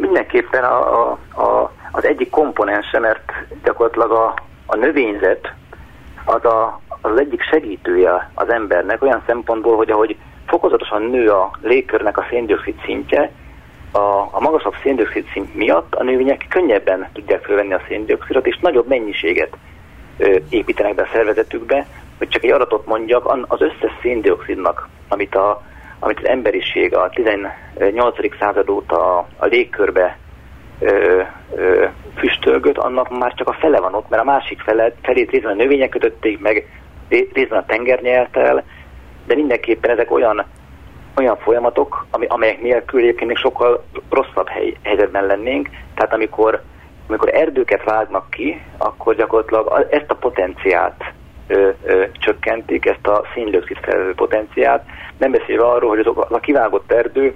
Mindenképpen 0.00 0.64
a, 0.64 0.78
a, 0.78 1.18
a 1.42 1.70
az 1.92 2.04
egyik 2.04 2.30
komponense, 2.30 2.98
mert 2.98 3.32
gyakorlatilag 3.64 4.10
a, 4.10 4.34
a 4.66 4.76
növényzet 4.76 5.52
az, 6.24 6.44
a, 6.44 6.80
az 7.00 7.18
egyik 7.18 7.42
segítője 7.42 8.30
az 8.34 8.48
embernek 8.48 9.02
olyan 9.02 9.22
szempontból, 9.26 9.76
hogy 9.76 9.90
ahogy 9.90 10.16
fokozatosan 10.46 11.02
nő 11.02 11.30
a 11.30 11.50
légkörnek 11.62 12.18
a 12.18 12.26
széndiokszid 12.30 12.80
szintje, 12.84 13.30
a, 13.92 14.28
a 14.30 14.40
magasabb 14.40 14.74
széndiokszid 14.82 15.28
szint 15.32 15.54
miatt 15.54 15.94
a 15.94 16.02
növények 16.02 16.46
könnyebben 16.48 17.08
tudják 17.12 17.44
fölvenni 17.44 17.72
a 17.72 17.82
széndiokszidot, 17.88 18.46
és 18.46 18.58
nagyobb 18.60 18.88
mennyiséget 18.88 19.56
ö, 20.18 20.36
építenek 20.48 20.94
be 20.94 21.02
a 21.02 21.08
szervezetükbe. 21.12 21.86
Hogy 22.18 22.28
csak 22.28 22.44
egy 22.44 22.50
adatot 22.50 22.86
mondjak, 22.86 23.44
az 23.48 23.60
összes 23.60 23.92
széndiokszidnak, 24.02 24.88
amit, 25.08 25.34
a, 25.34 25.62
amit 25.98 26.18
az 26.18 26.28
emberiség 26.28 26.94
a 26.94 27.10
18. 27.14 28.36
század 28.38 28.70
óta 28.70 29.18
a, 29.18 29.26
a 29.36 29.46
légkörbe 29.46 30.18
ö, 30.82 31.22
ö, 31.54 31.86
füstölgött, 32.16 32.78
annak 32.78 33.18
már 33.18 33.34
csak 33.34 33.48
a 33.48 33.56
fele 33.60 33.80
van 33.80 33.94
ott, 33.94 34.08
mert 34.08 34.22
a 34.22 34.26
másik 34.26 34.60
fele, 34.60 34.92
felét 35.02 35.30
részben 35.30 35.52
a 35.52 35.62
növények 35.62 35.88
kötötték 35.88 36.40
meg, 36.40 36.66
részben 37.08 37.58
a 37.58 37.66
tenger 37.66 38.00
nyelt 38.00 38.36
el, 38.36 38.64
de 39.26 39.34
mindenképpen 39.34 39.90
ezek 39.90 40.10
olyan, 40.10 40.44
olyan 41.16 41.36
folyamatok, 41.36 42.06
ami, 42.10 42.26
amelyek 42.26 42.60
nélkül 42.60 43.00
egyébként 43.00 43.28
még 43.28 43.36
sokkal 43.36 43.84
rosszabb 44.10 44.48
hely, 44.48 44.76
helyzetben 44.82 45.26
lennénk. 45.26 45.68
Tehát 45.94 46.14
amikor, 46.14 46.62
amikor 47.06 47.34
erdőket 47.34 47.84
vágnak 47.84 48.30
ki, 48.30 48.62
akkor 48.78 49.14
gyakorlatilag 49.14 49.86
ezt 49.90 50.10
a 50.10 50.14
potenciát 50.14 51.12
ö, 51.46 51.70
ö, 51.84 52.04
csökkentik, 52.12 52.86
ezt 52.86 53.06
a 53.06 53.22
színlőkszit 53.34 53.78
felvő 53.82 54.14
potenciát, 54.14 54.84
nem 55.18 55.30
beszélve 55.30 55.64
arról, 55.64 55.88
hogy 55.88 55.98
azok, 55.98 56.18
az 56.18 56.32
a 56.32 56.40
kivágott 56.40 56.92
erdő, 56.92 57.34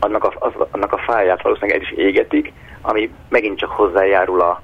annak 0.00 0.24
a, 0.24 0.32
az, 0.38 0.52
annak 0.70 0.92
a 0.92 0.98
fáját 0.98 1.42
valószínűleg 1.42 1.76
el 1.76 1.82
is 1.82 1.90
égetik, 1.90 2.52
ami 2.82 3.10
megint 3.28 3.58
csak 3.58 3.70
hozzájárul 3.70 4.40
a, 4.40 4.62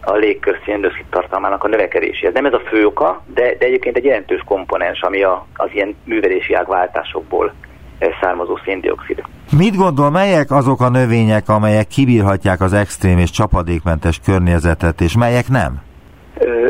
a 0.00 0.12
légkör 0.12 0.58
széndiokszid 0.64 1.04
tartalmának 1.10 1.64
a 1.64 1.68
növekedéséhez. 1.68 2.34
Nem 2.34 2.46
ez 2.46 2.52
a 2.52 2.60
fő 2.68 2.86
oka, 2.86 3.22
de, 3.34 3.54
de 3.58 3.66
egyébként 3.66 3.96
egy 3.96 4.04
jelentős 4.04 4.42
komponens, 4.44 5.00
ami 5.00 5.22
a, 5.22 5.46
az 5.54 5.68
ilyen 5.72 5.96
művelési 6.04 6.54
ágváltásokból 6.54 7.52
eh, 7.98 8.08
származó 8.20 8.58
széndiokszid. 8.64 9.22
Mit 9.58 9.76
gondol, 9.76 10.10
melyek 10.10 10.50
azok 10.50 10.80
a 10.80 10.88
növények, 10.88 11.48
amelyek 11.48 11.86
kibírhatják 11.86 12.60
az 12.60 12.72
extrém 12.72 13.18
és 13.18 13.30
csapadékmentes 13.30 14.20
környezetet, 14.24 15.00
és 15.00 15.16
melyek 15.16 15.48
nem? 15.48 15.84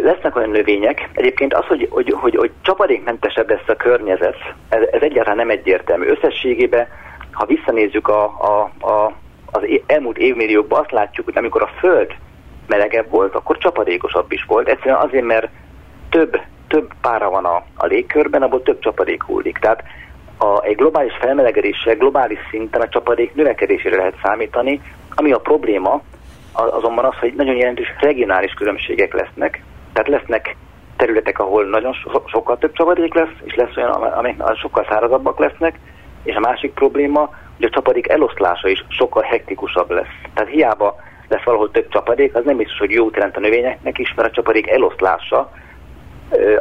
Lesznek 0.03 0.37
olyan 0.37 0.51
növények. 0.51 1.09
Egyébként 1.13 1.55
az, 1.55 1.67
hogy, 1.67 1.89
hogy, 1.91 2.15
hogy, 2.17 2.37
hogy 2.37 2.51
csapadékmentesebb 2.63 3.51
lesz 3.51 3.69
a 3.69 3.75
környezet, 3.75 4.37
ez, 4.69 4.81
ez 4.93 5.03
egyáltalán 5.03 5.37
nem 5.37 5.51
egyértelmű. 5.51 6.07
Összességében, 6.07 6.87
ha 7.37 7.47
visszanézzük 7.47 8.09
a, 8.09 8.25
a, 8.25 8.87
a 8.87 9.13
az 9.51 9.63
elmúlt 9.87 10.19
évmilliókban 10.19 10.81
azt 10.81 10.91
látjuk, 10.91 11.27
hogy 11.27 11.37
amikor 11.39 11.63
a 11.63 11.71
Föld 11.79 12.15
melegebb 12.67 13.11
volt, 13.11 13.35
akkor 13.35 13.59
csapadékosabb 13.59 14.33
is 14.33 14.45
volt. 14.45 14.69
Egyszerűen 14.69 15.01
azért, 15.01 15.25
mert 15.25 15.49
több, 16.09 16.41
több 16.69 16.93
pára 17.01 17.31
van 17.31 17.45
a, 17.45 17.65
a 17.77 17.87
légkörben, 17.87 18.43
abból 18.43 18.63
több 18.63 18.79
csapadék 18.79 19.23
hullik. 19.23 19.59
Tehát 19.59 19.83
a, 20.39 20.63
egy 20.63 20.77
globális 20.77 21.17
felmelegedéssel, 21.21 21.95
globális 21.95 22.39
szinten 22.51 22.81
a 22.81 22.89
csapadék 22.89 23.35
növekedésére 23.35 23.97
lehet 23.97 24.19
számítani, 24.23 24.81
ami 25.15 25.33
a 25.33 25.39
probléma, 25.39 26.03
azonban 26.53 27.05
az, 27.05 27.15
hogy 27.21 27.35
nagyon 27.35 27.57
jelentős 27.57 27.95
regionális 28.01 28.53
különbségek 28.53 29.15
lesznek. 29.15 29.63
Tehát 29.93 30.09
lesznek 30.09 30.57
területek, 30.97 31.39
ahol 31.39 31.65
nagyon 31.65 31.93
so, 31.93 32.23
sokkal 32.27 32.59
több 32.59 32.73
csapadék 32.73 33.15
lesz, 33.15 33.35
és 33.45 33.55
lesz 33.55 33.77
olyan, 33.77 33.91
amelyek 33.91 34.43
sokkal 34.55 34.87
szárazabbak 34.89 35.39
lesznek, 35.39 35.79
és 36.27 36.35
a 36.35 36.41
másik 36.41 36.73
probléma, 36.73 37.31
hogy 37.57 37.65
a 37.65 37.71
csapadék 37.71 38.09
eloszlása 38.09 38.69
is 38.69 38.85
sokkal 38.89 39.23
hektikusabb 39.23 39.91
lesz. 39.91 40.15
Tehát 40.35 40.51
hiába 40.51 40.97
lesz 41.29 41.45
valahol 41.45 41.71
több 41.71 41.89
csapadék, 41.89 42.35
az 42.35 42.45
nem 42.45 42.57
biztos, 42.57 42.79
hogy 42.79 42.91
jót 42.91 43.15
jelent 43.15 43.37
a 43.37 43.41
növényeknek 43.41 43.99
is, 43.99 44.15
mert 44.15 44.29
a 44.29 44.33
csapadék 44.33 44.69
eloszlása 44.69 45.51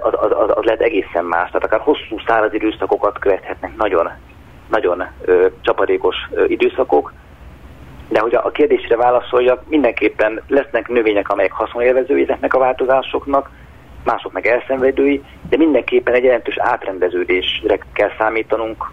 az, 0.02 0.14
az, 0.22 0.32
az, 0.32 0.50
az 0.56 0.64
lehet 0.64 0.82
egészen 0.82 1.26
más. 1.26 1.48
Tehát 1.48 1.64
akár 1.64 1.80
hosszú 1.80 2.20
száraz 2.28 2.54
időszakokat 2.54 3.20
követhetnek 3.20 3.76
nagyon, 3.76 4.10
nagyon 4.70 5.04
ö, 5.22 5.48
csapadékos 5.62 6.16
ö, 6.32 6.44
időszakok, 6.44 7.14
de 8.10 8.20
hogy 8.20 8.36
a 8.36 8.52
kérdésre 8.52 8.96
válaszoljak, 8.96 9.68
mindenképpen 9.68 10.42
lesznek 10.48 10.88
növények, 10.88 11.30
amelyek 11.30 11.52
haszonélvezői 11.52 12.22
ezeknek 12.22 12.54
a 12.54 12.60
változásoknak, 12.60 13.50
mások 14.04 14.32
meg 14.32 14.48
elszenvedői, 14.48 15.24
de 15.50 15.58
mindenképpen 15.58 16.14
egy 16.14 16.24
jelentős 16.24 16.58
átrendeződésre 16.58 17.80
kell 17.94 18.12
számítanunk 18.18 18.92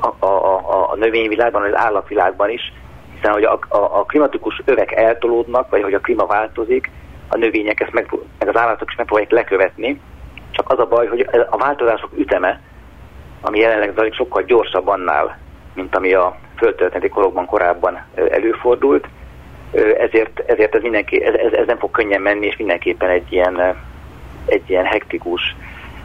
a, 0.00 0.26
a, 0.26 0.90
a, 0.90 0.96
növényvilágban, 0.96 1.62
az 1.62 1.76
állatvilágban 1.76 2.50
is, 2.50 2.72
hiszen 3.14 3.32
hogy 3.32 3.44
a, 3.44 3.58
a, 3.68 3.76
a 3.76 4.04
klimatikus 4.04 4.62
övek 4.64 4.92
eltolódnak, 4.92 5.70
vagy 5.70 5.82
hogy 5.82 5.94
a 5.94 6.00
klíma 6.00 6.26
változik, 6.26 6.90
a 7.28 7.36
növények 7.36 7.80
ezt 7.80 7.92
meg, 7.92 8.08
meg 8.38 8.48
az 8.48 8.56
állatok 8.56 8.90
is 8.90 8.96
megpróbálják 8.96 9.32
lekövetni, 9.32 10.00
csak 10.50 10.70
az 10.70 10.78
a 10.78 10.86
baj, 10.86 11.06
hogy 11.06 11.28
a 11.50 11.56
változások 11.56 12.10
üteme, 12.18 12.60
ami 13.40 13.58
jelenleg 13.58 13.92
zajlik, 13.94 14.14
sokkal 14.14 14.42
gyorsabb 14.42 14.88
annál, 14.88 15.38
mint 15.74 15.96
ami 15.96 16.12
a 16.12 16.36
földtörténeti 16.56 17.08
korokban 17.08 17.46
korábban 17.46 18.04
előfordult, 18.14 19.08
ezért, 19.98 20.38
ezért 20.46 20.74
ez, 20.74 20.82
mindenki, 20.82 21.24
ez, 21.24 21.52
ez 21.52 21.66
nem 21.66 21.78
fog 21.78 21.90
könnyen 21.90 22.22
menni, 22.22 22.46
és 22.46 22.56
mindenképpen 22.56 23.08
egy 23.10 23.32
ilyen, 23.32 23.76
egy 24.46 24.70
ilyen 24.70 24.84
hektikus, 24.84 25.56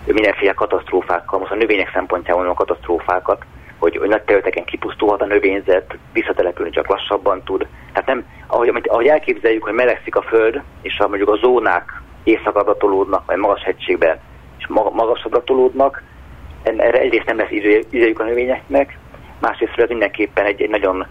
mindenféle 0.05 0.53
katasztrófákkal, 0.53 1.39
most 1.39 1.51
a 1.51 1.55
növények 1.55 1.91
szempontjából 1.93 2.49
a 2.49 2.53
katasztrófákat 2.53 3.45
hogy, 3.81 3.97
hogy 3.97 4.09
nagy 4.09 4.21
területeken 4.21 4.63
kipusztulhat 4.63 5.21
a 5.21 5.25
növényzet, 5.25 5.97
visszatelepülni 6.13 6.71
csak 6.71 6.87
lassabban 6.87 7.43
tud. 7.43 7.67
Tehát 7.93 8.07
nem, 8.07 8.25
ahogy, 8.47 8.81
ahogy 8.83 9.07
elképzeljük, 9.07 9.63
hogy 9.63 9.73
melegszik 9.73 10.15
a 10.15 10.21
föld, 10.21 10.61
és 10.81 10.97
ha 10.97 11.07
mondjuk 11.07 11.29
a 11.29 11.35
zónák 11.35 12.01
éjszakabbra 12.23 12.77
tolódnak, 12.77 13.25
vagy 13.25 13.37
magas 13.37 13.63
hegységben, 13.63 14.19
és 14.57 14.67
magasabbra 14.67 15.43
tolódnak, 15.43 16.03
erre 16.63 16.99
egyrészt 16.99 17.25
nem 17.25 17.37
lesz 17.37 17.51
idejük 17.89 18.19
a 18.19 18.23
növényeknek, 18.23 18.97
másrészt 19.39 19.77
ez 19.77 19.89
mindenképpen 19.89 20.45
egy, 20.45 20.61
egy 20.61 20.69
nagyon 20.69 21.05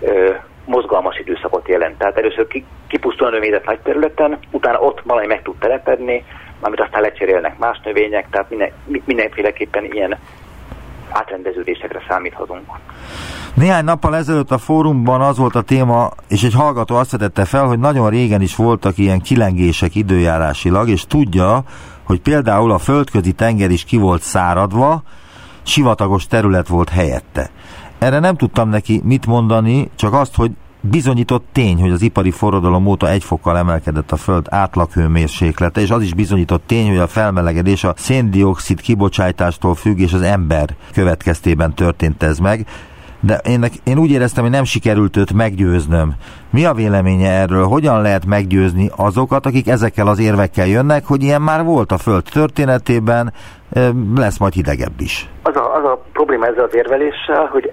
ö, 0.00 0.34
mozgalmas 0.64 1.18
időszakot 1.18 1.68
jelent. 1.68 1.98
Tehát 1.98 2.18
először 2.18 2.46
kipusztul 2.88 3.26
a 3.26 3.30
növényzet 3.30 3.64
nagy 3.64 3.80
területen, 3.80 4.38
utána 4.50 4.80
ott 4.80 5.00
valami 5.04 5.26
meg 5.26 5.42
tud 5.42 5.58
telepedni, 5.58 6.24
amit 6.60 6.80
aztán 6.80 7.02
lecserélnek 7.02 7.58
más 7.58 7.80
növények, 7.84 8.26
tehát 8.30 8.50
minden, 8.50 8.72
mindenféleképpen 9.04 9.84
ilyen 9.84 10.18
átrendeződésekre 11.20 12.02
számíthatunk. 12.08 12.64
Néhány 13.54 13.84
nappal 13.84 14.16
ezelőtt 14.16 14.50
a 14.50 14.58
fórumban 14.58 15.20
az 15.20 15.36
volt 15.38 15.54
a 15.54 15.62
téma, 15.62 16.10
és 16.28 16.42
egy 16.42 16.54
hallgató 16.54 16.96
azt 16.96 17.10
vetette 17.10 17.44
fel, 17.44 17.66
hogy 17.66 17.78
nagyon 17.78 18.10
régen 18.10 18.40
is 18.40 18.56
voltak 18.56 18.98
ilyen 18.98 19.20
kilengések 19.20 19.94
időjárásilag, 19.94 20.88
és 20.88 21.04
tudja, 21.06 21.62
hogy 22.02 22.20
például 22.20 22.70
a 22.70 22.78
földközi 22.78 23.32
tenger 23.32 23.70
is 23.70 23.84
ki 23.84 23.96
volt 23.96 24.22
száradva, 24.22 25.02
sivatagos 25.62 26.26
terület 26.26 26.68
volt 26.68 26.88
helyette. 26.88 27.50
Erre 27.98 28.18
nem 28.18 28.36
tudtam 28.36 28.68
neki 28.68 29.00
mit 29.04 29.26
mondani, 29.26 29.90
csak 29.94 30.12
azt, 30.12 30.36
hogy 30.36 30.50
bizonyított 30.80 31.44
tény, 31.52 31.80
hogy 31.80 31.90
az 31.90 32.02
ipari 32.02 32.30
forradalom 32.30 32.86
óta 32.86 33.08
egy 33.08 33.24
fokkal 33.24 33.58
emelkedett 33.58 34.12
a 34.12 34.16
Föld 34.16 34.46
átlaghőmérséklete, 34.50 35.80
és 35.80 35.90
az 35.90 36.02
is 36.02 36.14
bizonyított 36.14 36.62
tény, 36.66 36.88
hogy 36.88 36.98
a 36.98 37.06
felmelegedés 37.06 37.84
a 37.84 37.92
széndiokszid 37.96 38.80
kibocsátástól 38.80 39.74
függ, 39.74 39.98
és 39.98 40.12
az 40.12 40.22
ember 40.22 40.68
következtében 40.92 41.74
történt 41.74 42.22
ez 42.22 42.38
meg. 42.38 42.66
De 43.20 43.40
én, 43.44 43.64
én 43.84 43.98
úgy 43.98 44.10
éreztem, 44.10 44.42
hogy 44.42 44.52
nem 44.52 44.64
sikerült 44.64 45.16
őt 45.16 45.32
meggyőznöm. 45.32 46.14
Mi 46.50 46.64
a 46.64 46.74
véleménye 46.74 47.30
erről? 47.30 47.66
Hogyan 47.66 48.02
lehet 48.02 48.26
meggyőzni 48.26 48.90
azokat, 48.96 49.46
akik 49.46 49.68
ezekkel 49.68 50.06
az 50.06 50.18
érvekkel 50.18 50.66
jönnek, 50.66 51.04
hogy 51.06 51.22
ilyen 51.22 51.42
már 51.42 51.64
volt 51.64 51.92
a 51.92 51.98
Föld 51.98 52.22
történetében, 52.32 53.32
lesz 54.16 54.38
majd 54.38 54.52
hidegebb 54.52 55.00
is? 55.00 55.28
Az 55.42 55.56
a, 55.56 55.74
az 55.76 55.84
a 55.84 56.02
probléma 56.12 56.46
ezzel 56.46 56.64
az 56.64 56.74
érveléssel, 56.74 57.48
hogy 57.52 57.72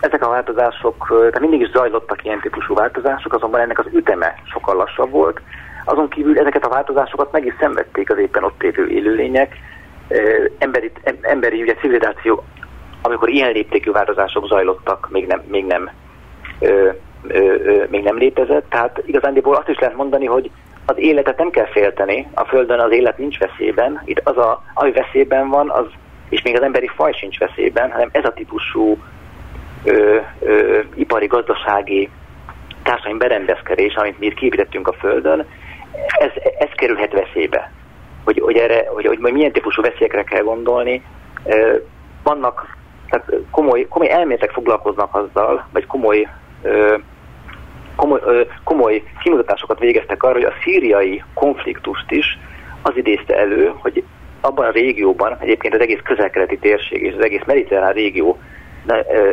Ezek 0.00 0.24
a 0.24 0.28
változások, 0.28 1.06
tehát 1.08 1.40
mindig 1.40 1.60
is 1.60 1.70
zajlottak 1.70 2.24
ilyen 2.24 2.40
típusú 2.40 2.74
változások, 2.74 3.34
azonban 3.34 3.60
ennek 3.60 3.78
az 3.78 3.86
üteme 3.92 4.34
sokkal 4.44 4.76
lassabb 4.76 5.10
volt. 5.10 5.40
Azon 5.84 6.08
kívül 6.08 6.38
ezeket 6.38 6.64
a 6.64 6.68
változásokat 6.68 7.32
meg 7.32 7.46
is 7.46 7.54
szenvedték 7.60 8.10
az 8.10 8.18
éppen 8.18 8.44
ott 8.44 8.62
élő 8.62 8.88
élőlények. 8.88 9.56
Emberi, 10.58 10.92
emberi 11.20 11.62
ugye 11.62 11.74
civilizáció, 11.74 12.44
amikor 13.02 13.28
ilyen 13.28 13.52
léptékű 13.52 13.90
változások 13.90 14.46
zajlottak, 14.46 15.08
még 15.10 15.26
nem, 15.26 15.42
még 15.46 15.66
nem, 15.66 15.90
ö, 16.58 16.90
ö, 17.28 17.54
ö, 17.64 17.84
még 17.88 18.02
nem 18.02 18.18
létezett. 18.18 18.70
Tehát 18.70 19.02
igazándiból 19.04 19.54
azt 19.54 19.68
is 19.68 19.78
lehet 19.78 19.96
mondani, 19.96 20.26
hogy 20.26 20.50
az 20.86 20.98
életet 20.98 21.38
nem 21.38 21.50
kell 21.50 21.66
félteni, 21.66 22.28
a 22.34 22.44
Földön 22.44 22.80
az 22.80 22.92
élet 22.92 23.18
nincs 23.18 23.38
veszélyben, 23.38 24.02
itt 24.04 24.20
az, 24.24 24.36
a, 24.36 24.62
ami 24.74 24.92
veszélyben 24.92 25.48
van, 25.48 25.70
az, 25.70 25.86
és 26.28 26.42
még 26.42 26.56
az 26.56 26.62
emberi 26.62 26.90
faj 26.96 27.12
sincs 27.12 27.38
veszélyben, 27.38 27.90
hanem 27.90 28.08
ez 28.12 28.24
a 28.24 28.32
típusú 28.32 28.98
ö, 29.84 30.18
ö, 30.40 30.80
ipari, 30.94 31.26
gazdasági 31.26 32.10
társadalmi 32.82 33.18
berendezkedés, 33.18 33.94
amit 33.94 34.18
mi 34.18 34.34
képítettünk 34.34 34.88
a 34.88 34.92
Földön, 34.92 35.46
ez, 36.18 36.30
ez 36.58 36.68
kerülhet 36.74 37.12
veszélybe. 37.12 37.72
Hogy, 38.24 38.40
hogy, 38.40 38.56
erre, 38.56 38.84
hogy, 38.88 39.06
hogy 39.06 39.18
milyen 39.18 39.52
típusú 39.52 39.82
veszélyekre 39.82 40.22
kell 40.22 40.42
gondolni. 40.42 41.02
Vannak, 42.22 42.76
tehát 43.10 43.32
komoly, 43.50 43.86
komoly 43.88 44.10
elméletek 44.10 44.50
foglalkoznak 44.50 45.14
azzal, 45.14 45.66
vagy 45.72 45.86
komoly, 45.86 46.28
komoly, 47.96 48.20
komoly 48.64 49.02
kimutatásokat 49.22 49.78
végeztek 49.78 50.22
arra, 50.22 50.32
hogy 50.32 50.44
a 50.44 50.54
szíriai 50.62 51.22
konfliktust 51.34 52.10
is 52.10 52.38
az 52.82 52.96
idézte 52.96 53.36
elő, 53.36 53.72
hogy 53.78 54.04
abban 54.40 54.66
a 54.66 54.70
régióban, 54.70 55.36
egyébként 55.40 55.74
az 55.74 55.80
egész 55.80 56.00
közelkeleti 56.04 56.58
térség 56.58 57.02
és 57.02 57.14
az 57.18 57.24
egész 57.24 57.44
mediterrán 57.46 57.92
régió 57.92 58.38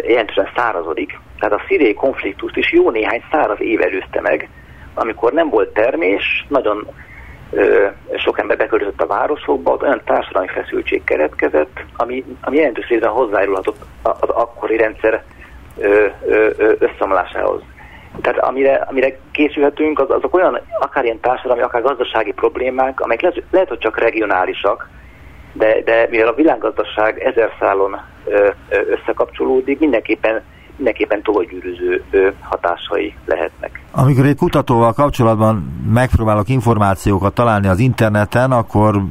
jelentősen 0.08 0.50
szárazodik. 0.56 1.20
Tehát 1.40 1.60
a 1.60 1.64
szíriai 1.68 1.94
konfliktust 1.94 2.58
is 2.58 2.72
jó 2.72 2.90
néhány 2.90 3.24
száraz 3.32 3.62
év 3.62 3.82
előzte 3.82 4.22
meg, 4.22 4.50
amikor 4.94 5.32
nem 5.32 5.50
volt 5.50 5.74
termés, 5.74 6.46
nagyon 6.50 6.88
ö, 7.52 7.88
sok 8.18 8.40
ember 8.40 8.58
beköltözött 8.58 9.02
a 9.02 9.08
városokba, 9.08 9.72
ott 9.72 9.82
olyan 9.82 10.02
társadalmi 10.06 10.48
feszültség 10.48 11.04
keretkezett, 11.04 11.80
ami, 11.96 12.24
ami 12.42 12.58
jelentős 12.58 12.88
részben 12.88 13.10
hozzájárulhatott 13.10 13.86
az 14.02 14.30
akkori 14.30 14.78
rendszer 14.78 15.24
ö, 15.78 16.06
ö, 16.26 16.50
összeomlásához. 16.80 17.62
Tehát 18.22 18.40
amire, 18.40 18.76
amire 18.76 19.18
készülhetünk, 19.32 20.00
az, 20.00 20.10
azok 20.10 20.36
olyan 20.36 20.60
akár 20.80 21.04
ilyen 21.04 21.20
társadalmi, 21.20 21.62
akár 21.62 21.82
gazdasági 21.82 22.32
problémák, 22.32 23.00
amelyek 23.00 23.22
lehet, 23.22 23.44
lehet 23.52 23.68
hogy 23.68 23.78
csak 23.78 24.00
regionálisak, 24.00 24.90
de, 25.54 25.82
de 25.86 26.08
mivel 26.10 26.28
a 26.28 26.34
világgazdaság 26.34 27.20
ezer 27.20 27.50
szálon 27.60 27.98
összekapcsolódik, 28.90 29.80
mindenképpen 29.80 30.42
mindenképpen 30.78 31.22
tovagyűrűző 31.22 32.04
hatásai 32.42 33.16
lehetnek. 33.26 33.82
Amikor 33.92 34.26
egy 34.26 34.36
kutatóval 34.36 34.94
kapcsolatban 34.94 35.84
megpróbálok 35.94 36.50
információkat 36.50 37.34
találni 37.34 37.68
az 37.68 37.80
interneten, 37.80 38.52
akkor 38.52 39.02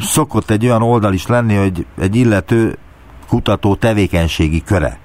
szokott 0.00 0.50
egy 0.50 0.64
olyan 0.64 0.82
oldal 0.82 1.12
is 1.12 1.26
lenni, 1.26 1.54
hogy 1.54 1.86
egy 2.00 2.16
illető 2.16 2.74
kutató 3.28 3.74
tevékenységi 3.74 4.62
köre. 4.62 5.01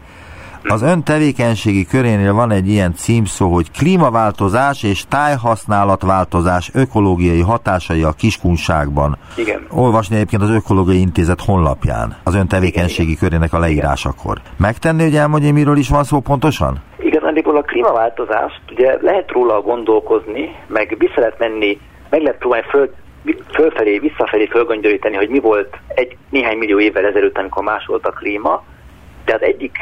Az 0.69 0.81
ön 0.81 1.03
tevékenységi 1.03 1.85
körénél 1.85 2.33
van 2.33 2.51
egy 2.51 2.67
ilyen 2.67 2.93
címszó, 2.93 3.53
hogy 3.53 3.71
klímaváltozás 3.71 4.83
és 4.83 5.05
tájhasználatváltozás 5.09 6.71
ökológiai 6.73 7.41
hatásai 7.41 8.03
a 8.03 8.11
kiskunságban. 8.11 9.17
Igen. 9.35 9.67
Olvasni 9.69 10.15
egyébként 10.15 10.41
az 10.41 10.49
Ökológiai 10.49 10.99
Intézet 10.99 11.41
honlapján 11.41 12.17
az 12.23 12.35
ön 12.35 12.47
tevékenységi 12.47 13.11
igen, 13.11 13.29
körének 13.29 13.53
a 13.53 13.59
leírásakor. 13.59 14.37
Megtenni, 14.57 15.03
hogy 15.03 15.15
elmondja, 15.15 15.53
miről 15.53 15.77
is 15.77 15.89
van 15.89 16.03
szó 16.03 16.19
pontosan? 16.19 16.77
Igazándiból 16.99 17.57
a 17.57 17.61
klímaváltozást 17.61 18.61
ugye 18.71 18.97
lehet 19.01 19.31
róla 19.31 19.61
gondolkozni, 19.61 20.55
meg 20.67 20.95
vissza 20.97 21.19
lehet 21.19 21.39
menni, 21.39 21.79
meg 22.09 22.21
lehet 22.21 22.37
próbálni 22.37 22.65
föl, 22.69 22.89
fölfelé, 23.53 23.99
visszafelé 23.99 24.45
fölgöngyöríteni, 24.45 25.15
hogy 25.15 25.29
mi 25.29 25.39
volt 25.39 25.77
egy 25.87 26.17
néhány 26.29 26.57
millió 26.57 26.79
évvel 26.79 27.05
ezelőtt, 27.05 27.37
amikor 27.37 27.63
más 27.63 27.85
volt 27.85 28.05
a 28.05 28.11
klíma, 28.11 28.63
az 29.33 29.41
egyik 29.41 29.77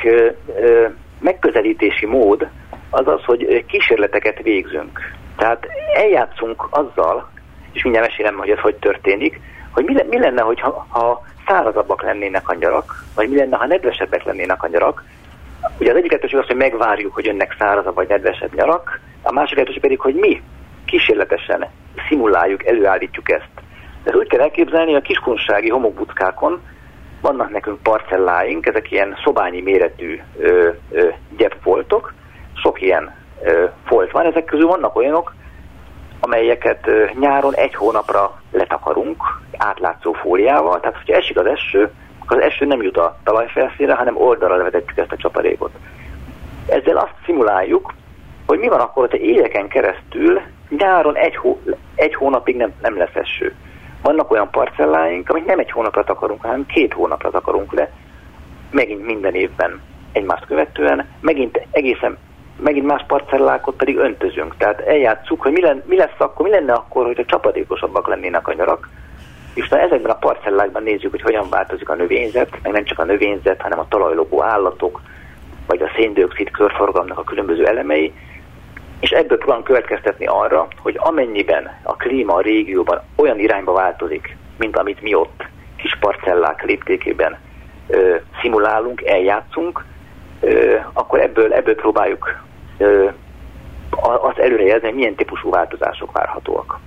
megközelítési 1.19 2.05
mód 2.05 2.47
az 2.89 3.07
az, 3.07 3.23
hogy 3.23 3.65
kísérleteket 3.65 4.41
végzünk. 4.41 4.99
Tehát 5.37 5.67
eljátszunk 5.93 6.67
azzal, 6.69 7.29
és 7.71 7.83
mindjárt 7.83 8.07
mesélem, 8.07 8.37
hogy 8.37 8.49
ez 8.49 8.59
hogy 8.59 8.75
történik, 8.75 9.39
hogy 9.71 9.85
mi, 9.85 9.95
mi 10.09 10.19
lenne, 10.19 10.41
hogyha, 10.41 10.85
ha 10.89 11.21
szárazabbak 11.47 12.03
lennének 12.03 12.49
a 12.49 12.55
nyarak, 12.59 13.03
vagy 13.15 13.29
mi 13.29 13.35
lenne, 13.35 13.57
ha 13.57 13.65
nedvesebbek 13.65 14.23
lennének 14.23 14.63
a 14.63 14.67
nyarak. 14.67 15.03
Ugye 15.79 15.91
az 15.91 15.97
egyik 15.97 16.09
lehetőség 16.11 16.39
az, 16.39 16.47
hogy 16.47 16.55
megvárjuk, 16.55 17.13
hogy 17.13 17.27
önnek 17.27 17.55
szárazabb 17.59 17.95
vagy 17.95 18.07
nedvesebb 18.07 18.55
nyarak, 18.55 18.99
a 19.21 19.31
másik 19.31 19.53
lehetőség 19.53 19.81
pedig, 19.81 19.99
hogy 19.99 20.13
mi 20.13 20.41
kísérletesen 20.85 21.69
szimuláljuk, 22.07 22.65
előállítjuk 22.65 23.31
ezt. 23.31 23.49
De 24.03 24.15
úgy 24.15 24.27
kell 24.27 24.41
elképzelni, 24.41 24.91
hogy 24.91 25.01
a 25.01 25.07
kiskunsági 25.07 25.69
homokbuckákon 25.69 26.61
vannak 27.25 27.51
nekünk 27.51 27.83
parcelláink, 27.83 28.65
ezek 28.65 28.91
ilyen 28.91 29.17
szobányi 29.23 29.61
méretű 29.61 30.21
ö, 30.37 30.69
ö, 30.91 31.07
gyepfoltok, 31.37 32.13
sok 32.53 32.81
ilyen 32.81 33.15
ö, 33.43 33.65
folt 33.85 34.11
van, 34.11 34.25
ezek 34.25 34.45
közül 34.45 34.67
vannak 34.67 34.95
olyanok, 34.95 35.35
amelyeket 36.19 36.87
ö, 36.87 37.05
nyáron 37.19 37.55
egy 37.55 37.75
hónapra 37.75 38.41
letakarunk 38.51 39.23
átlátszó 39.57 40.13
fóliával, 40.13 40.79
tehát 40.79 40.97
hogyha 40.97 41.15
esik 41.15 41.37
az 41.37 41.45
eső, 41.45 41.91
akkor 42.19 42.37
az 42.37 42.43
eső 42.43 42.65
nem 42.65 42.81
jut 42.81 42.97
a 42.97 43.17
talajfelszínre, 43.23 43.93
hanem 43.93 44.17
oldalra 44.17 44.55
levetetjük 44.55 44.97
ezt 44.97 45.11
a 45.11 45.17
csapadékot. 45.17 45.71
Ezzel 46.67 46.97
azt 46.97 47.15
szimuláljuk, 47.25 47.93
hogy 48.45 48.59
mi 48.59 48.67
van 48.67 48.79
akkor, 48.79 49.09
hogyha 49.09 49.25
éveken 49.25 49.67
keresztül 49.67 50.41
nyáron 50.69 51.15
egy, 51.15 51.35
hó, 51.35 51.61
egy 51.95 52.15
hónapig 52.15 52.55
nem, 52.55 52.73
nem 52.81 52.97
lesz 52.97 53.15
eső. 53.15 53.55
Vannak 54.05 54.31
olyan 54.31 54.49
parcelláink, 54.49 55.29
amit 55.29 55.45
nem 55.45 55.59
egy 55.59 55.71
hónapra 55.71 56.03
takarunk, 56.03 56.41
hanem 56.41 56.65
két 56.65 56.93
hónapra 56.93 57.29
takarunk 57.29 57.73
le, 57.73 57.91
megint 58.71 59.05
minden 59.05 59.33
évben 59.33 59.81
egymást 60.11 60.45
követően, 60.45 61.07
megint 61.19 61.67
egészen 61.71 62.17
megint 62.59 62.85
más 62.85 63.03
parcellákot 63.07 63.75
pedig 63.75 63.97
öntözünk. 63.97 64.57
Tehát 64.57 64.79
eljátszuk, 64.79 65.41
hogy 65.41 65.51
mi, 65.51 65.61
len, 65.61 65.83
mi 65.85 65.95
lesz 65.95 66.17
akkor, 66.17 66.45
mi 66.45 66.51
lenne 66.51 66.73
akkor, 66.73 67.05
hogyha 67.05 67.25
csapadékosabbak 67.25 68.07
lennének 68.07 68.47
a 68.47 68.53
nyarak, 68.53 68.89
és 69.53 69.67
na 69.67 69.79
ezekben 69.79 70.11
a 70.11 70.17
parcellákban 70.17 70.83
nézzük, 70.83 71.11
hogy 71.11 71.21
hogyan 71.21 71.49
változik 71.49 71.89
a 71.89 71.95
növényzet, 71.95 72.49
meg 72.63 72.71
nem 72.71 72.83
csak 72.83 72.99
a 72.99 73.05
növényzet, 73.05 73.61
hanem 73.61 73.79
a 73.79 73.87
talajlogó 73.87 74.43
állatok, 74.43 75.01
vagy 75.67 75.81
a 75.81 75.91
széndiokszid 75.95 76.51
körforgalomnak 76.51 77.19
a 77.19 77.23
különböző 77.23 77.65
elemei, 77.65 78.13
és 78.99 79.09
ebből 79.09 79.37
próbálom 79.37 79.63
következtetni 79.63 80.25
arra, 80.25 80.67
hogy 80.81 80.95
amennyiben 80.99 81.79
a 81.83 81.95
klíma 81.95 82.33
a 82.33 82.41
régióban 82.41 83.01
olyan 83.15 83.39
irányba 83.39 83.73
változik, 83.73 84.37
mint 84.57 84.77
amit 84.77 85.01
mi 85.01 85.13
ott 85.13 85.43
kis 85.75 85.97
parcellák 85.99 86.63
léptékében 86.63 87.37
ö, 87.87 88.15
szimulálunk, 88.41 89.01
eljátszunk, 89.01 89.85
ö, 90.39 90.75
akkor 90.93 91.19
ebből, 91.19 91.53
ebből 91.53 91.75
próbáljuk 91.75 92.43
ö, 92.77 93.09
azt 94.21 94.37
előrejelzni, 94.37 94.87
hogy 94.87 94.95
milyen 94.95 95.15
típusú 95.15 95.49
változások 95.49 96.11
várhatóak. 96.11 96.79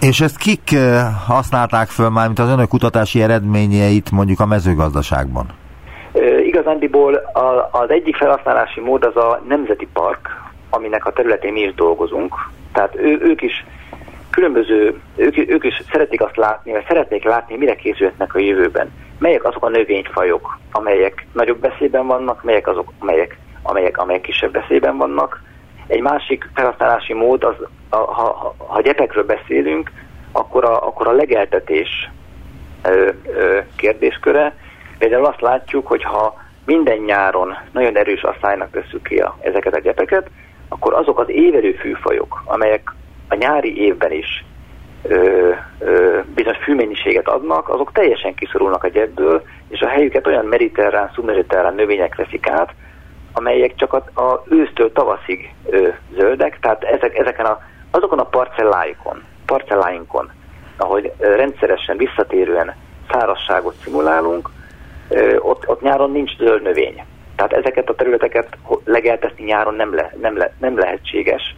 És 0.00 0.20
ezt 0.20 0.38
kik 0.38 0.78
használták 1.26 1.88
föl 1.88 2.08
már, 2.08 2.26
mint 2.26 2.38
az 2.38 2.50
önök 2.50 2.68
kutatási 2.68 3.22
eredményeit 3.22 4.10
mondjuk 4.10 4.40
a 4.40 4.46
mezőgazdaságban? 4.46 5.46
Igazándiból 6.44 7.14
az 7.70 7.90
egyik 7.90 8.16
felhasználási 8.16 8.80
mód 8.80 9.04
az 9.04 9.16
a 9.16 9.42
Nemzeti 9.48 9.88
Park, 9.92 10.45
aminek 10.70 11.06
a 11.06 11.12
területén 11.12 11.52
mi 11.52 11.60
is 11.60 11.74
dolgozunk. 11.74 12.34
Tehát 12.72 12.96
ő, 12.96 13.18
ők 13.20 13.42
is 13.42 13.64
különböző, 14.30 15.00
ők, 15.16 15.50
ők 15.50 15.64
is 15.64 15.82
szeretik 15.90 16.20
azt 16.20 16.36
látni, 16.36 16.72
vagy 16.72 16.84
szeretnék 16.88 17.24
látni, 17.24 17.56
mire 17.56 17.74
készülhetnek 17.74 18.34
a 18.34 18.38
jövőben. 18.38 18.92
Melyek 19.18 19.44
azok 19.44 19.64
a 19.64 19.68
növényfajok, 19.68 20.58
amelyek 20.72 21.26
nagyobb 21.32 21.60
veszélyben 21.60 22.06
vannak, 22.06 22.42
melyek 22.42 22.66
azok, 22.66 22.92
amelyek, 22.98 23.38
amelyek, 23.62 23.98
amelyek 23.98 24.22
kisebb 24.22 24.52
veszélyben 24.52 24.96
vannak. 24.96 25.42
Egy 25.86 26.00
másik 26.00 26.48
felhasználási 26.54 27.12
mód, 27.12 27.44
az, 27.44 27.54
a, 27.88 27.96
ha, 27.96 28.54
ha 28.58 28.80
gyepekről 28.80 29.24
beszélünk, 29.24 29.90
akkor 30.32 30.64
a, 30.64 30.86
akkor 30.86 31.08
a 31.08 31.12
legeltetés 31.12 32.10
ö, 32.82 33.10
ö, 33.26 33.58
kérdésköre. 33.76 34.56
Például 34.98 35.24
azt 35.24 35.40
látjuk, 35.40 35.86
hogy 35.86 36.02
ha 36.02 36.44
minden 36.64 36.98
nyáron 36.98 37.56
nagyon 37.72 37.96
erős 37.96 38.22
asszálynak 38.22 38.74
veszük 38.74 39.02
ki 39.02 39.16
a, 39.16 39.36
ezeket 39.40 39.74
a 39.74 39.80
gyepeket, 39.80 40.30
akkor 40.68 40.94
azok 40.94 41.18
az 41.18 41.28
évelő 41.28 41.72
fűfajok, 41.72 42.42
amelyek 42.44 42.94
a 43.28 43.34
nyári 43.34 43.80
évben 43.80 44.12
is 44.12 44.44
ö, 45.02 45.50
ö, 45.78 46.20
bizonyos 46.34 46.58
fűmennyiséget 46.62 47.28
adnak, 47.28 47.68
azok 47.68 47.92
teljesen 47.92 48.34
kiszorulnak 48.34 48.84
a 48.84 48.88
gyepből, 48.88 49.42
és 49.68 49.80
a 49.80 49.88
helyüket 49.88 50.26
olyan 50.26 50.44
mediterrán, 50.44 51.10
szubmediterrán 51.14 51.74
növények 51.74 52.14
veszik 52.14 52.48
át, 52.48 52.74
amelyek 53.32 53.74
csak 53.74 53.92
a, 53.92 54.20
a 54.22 54.42
ősztől 54.48 54.92
tavaszig 54.92 55.54
ö, 55.66 55.88
zöldek, 56.16 56.58
tehát 56.60 56.84
ezek, 56.84 57.18
ezeken 57.18 57.46
a, 57.46 57.60
azokon 57.90 58.18
a 58.18 58.24
parcelláikon, 58.24 59.22
parcelláinkon, 59.46 60.30
ahogy 60.76 61.12
rendszeresen, 61.18 61.96
visszatérően 61.96 62.74
szárasságot 63.10 63.74
szimulálunk, 63.84 64.50
ö, 65.08 65.36
ott, 65.36 65.68
ott 65.68 65.80
nyáron 65.80 66.10
nincs 66.10 66.36
zöld 66.36 66.62
növény. 66.62 67.04
Tehát 67.36 67.52
ezeket 67.52 67.88
a 67.88 67.94
területeket 67.94 68.48
legeltetni 68.84 69.44
nyáron 69.44 69.74
nem, 69.74 69.94
le, 69.94 70.12
nem, 70.20 70.36
le, 70.36 70.52
nem 70.58 70.78
lehetséges, 70.78 71.54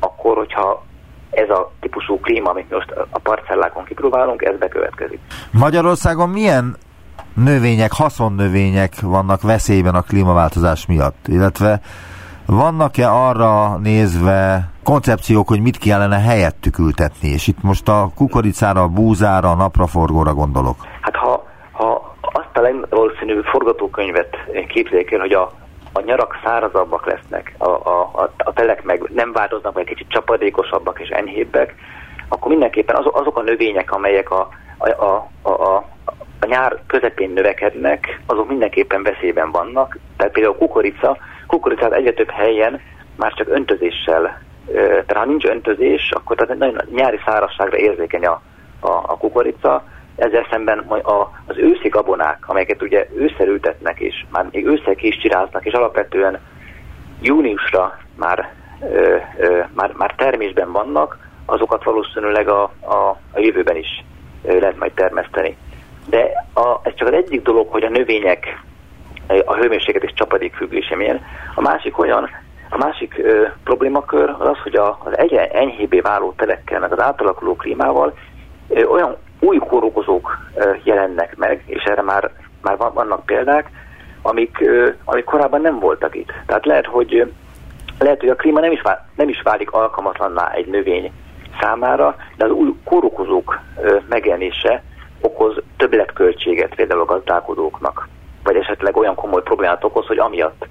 akkor, 0.00 0.36
hogyha 0.36 0.86
ez 1.30 1.50
a 1.50 1.72
típusú 1.80 2.20
klíma, 2.20 2.50
amit 2.50 2.70
most 2.70 2.90
a 3.10 3.18
parcellákon 3.18 3.84
kipróbálunk, 3.84 4.42
ez 4.42 4.58
bekövetkezik. 4.58 5.18
Magyarországon 5.50 6.28
milyen 6.28 6.76
növények, 7.34 7.92
haszonnövények 7.92 9.00
vannak 9.00 9.42
veszélyben 9.42 9.94
a 9.94 10.02
klímaváltozás 10.02 10.86
miatt? 10.86 11.26
Illetve 11.26 11.80
vannak-e 12.46 13.10
arra 13.10 13.76
nézve 13.76 14.70
koncepciók, 14.82 15.48
hogy 15.48 15.60
mit 15.60 15.78
kellene 15.78 16.18
helyettük 16.18 16.78
ültetni? 16.78 17.28
És 17.28 17.46
itt 17.46 17.62
most 17.62 17.88
a 17.88 18.10
kukoricára, 18.14 18.82
a 18.82 18.88
búzára, 18.88 19.50
a 19.50 19.54
napraforgóra 19.54 20.34
gondolok. 20.34 20.76
Hát 21.00 21.16
ha, 21.16 21.47
a 22.58 22.62
legvalószínűbb 22.62 23.44
forgatókönyvet 23.44 24.36
képzeljék 24.68 25.12
el, 25.12 25.20
hogy 25.20 25.32
a, 25.32 25.52
a 25.92 26.00
nyarak 26.00 26.38
szárazabbak 26.44 27.06
lesznek, 27.06 27.54
a, 27.58 27.68
a, 27.68 28.10
a, 28.14 28.32
a 28.36 28.52
telek 28.52 28.82
meg 28.82 29.02
nem 29.14 29.32
változnak, 29.32 29.74
vagy 29.74 29.86
kicsit 29.86 30.08
csapadékosabbak 30.08 31.00
és 31.00 31.08
enyhébbek, 31.08 31.74
akkor 32.28 32.50
mindenképpen 32.50 32.96
azok, 32.96 33.20
azok 33.20 33.38
a 33.38 33.42
növények, 33.42 33.92
amelyek 33.92 34.30
a, 34.30 34.48
a, 34.78 34.88
a, 34.88 35.28
a, 35.42 35.74
a 36.40 36.46
nyár 36.46 36.82
közepén 36.86 37.30
növekednek, 37.30 38.20
azok 38.26 38.48
mindenképpen 38.48 39.02
veszélyben 39.02 39.50
vannak. 39.50 39.98
Tehát 40.16 40.32
például 40.32 40.54
a 40.54 40.58
kukorica, 40.58 41.16
kukoricát 41.46 41.92
egyre 41.92 42.12
több 42.12 42.30
helyen 42.30 42.80
már 43.16 43.32
csak 43.32 43.48
öntözéssel, 43.48 44.42
tehát 44.72 45.16
ha 45.16 45.24
nincs 45.24 45.44
öntözés, 45.44 46.10
akkor 46.10 46.36
tehát 46.36 46.58
nagyon 46.58 46.80
nyári 46.94 47.20
szárazságra 47.26 47.76
érzékeny 47.76 48.26
a, 48.26 48.40
a, 48.80 48.90
a 48.90 49.16
kukorica, 49.18 49.84
ezzel 50.18 50.46
szemben 50.50 50.84
az 51.46 51.56
őszi 51.56 51.88
gabonák, 51.88 52.48
amelyeket 52.48 52.82
ugye 52.82 53.06
ősszel 53.16 53.48
ültetnek, 53.48 54.00
és 54.00 54.24
már 54.30 54.48
még 54.50 54.66
ősszel 54.66 54.94
ki 54.94 55.06
is 55.06 55.18
csiráznak, 55.18 55.64
és 55.64 55.72
alapvetően 55.72 56.38
júniusra 57.22 57.98
már, 58.16 58.52
ö, 58.92 59.16
ö, 59.38 59.60
már, 59.74 59.92
már 59.96 60.14
termésben 60.16 60.72
vannak, 60.72 61.18
azokat 61.46 61.84
valószínűleg 61.84 62.48
a, 62.48 62.62
a, 62.80 63.18
a 63.32 63.40
jövőben 63.40 63.76
is 63.76 64.04
lehet 64.42 64.78
majd 64.78 64.92
termeszteni. 64.92 65.56
De 66.06 66.46
a, 66.54 66.80
ez 66.82 66.94
csak 66.94 67.08
az 67.08 67.14
egyik 67.14 67.42
dolog, 67.42 67.68
hogy 67.70 67.82
a 67.82 67.88
növények 67.88 68.62
a 69.44 69.54
hőmérséklet 69.54 70.02
és 70.02 70.12
csapadék 70.14 70.54
függése 70.54 70.96
milyen. 70.96 71.20
A 71.54 71.60
másik 71.60 71.98
olyan, 71.98 72.28
a 72.70 72.76
másik 72.76 73.18
ö, 73.18 73.46
problémakör 73.64 74.28
az 74.38 74.46
az, 74.46 74.58
hogy 74.62 74.76
a, 74.76 74.98
az 75.04 75.18
egyre 75.18 75.48
enyhébbé 75.48 76.00
váló 76.00 76.34
telekkel, 76.36 76.80
meg 76.80 76.92
az 76.92 77.00
átalakuló 77.00 77.56
klímával 77.56 78.14
ö, 78.68 78.84
olyan 78.84 79.16
új 79.40 79.58
kórokozók 79.58 80.38
jelennek 80.82 81.36
meg, 81.36 81.62
és 81.66 81.82
erre 81.82 82.02
már, 82.02 82.30
már 82.62 82.76
vannak 82.76 83.26
példák, 83.26 83.70
amik, 84.22 84.64
amik 85.04 85.24
korábban 85.24 85.60
nem 85.60 85.78
voltak 85.78 86.14
itt. 86.14 86.32
Tehát 86.46 86.66
lehet, 86.66 86.86
hogy 86.86 87.32
lehet, 87.98 88.20
hogy 88.20 88.28
a 88.28 88.34
klíma 88.34 88.60
nem 88.60 88.72
is, 88.72 88.80
vál, 88.80 89.08
nem 89.16 89.28
is 89.28 89.42
válik 89.42 89.70
alkalmatlanná 89.70 90.50
egy 90.50 90.66
növény 90.66 91.12
számára, 91.60 92.16
de 92.36 92.44
az 92.44 92.50
új 92.50 92.74
kórokozók 92.84 93.60
megjelenése 94.08 94.82
okoz 95.20 95.62
többletköltséget 95.76 96.74
például 96.74 97.00
a 97.00 97.04
gazdálkodóknak 97.04 98.08
vagy 98.48 98.56
esetleg 98.56 98.96
olyan 98.96 99.14
komoly 99.14 99.42
problémát 99.42 99.84
okoz, 99.84 100.06
hogy 100.06 100.18
amiatt 100.18 100.66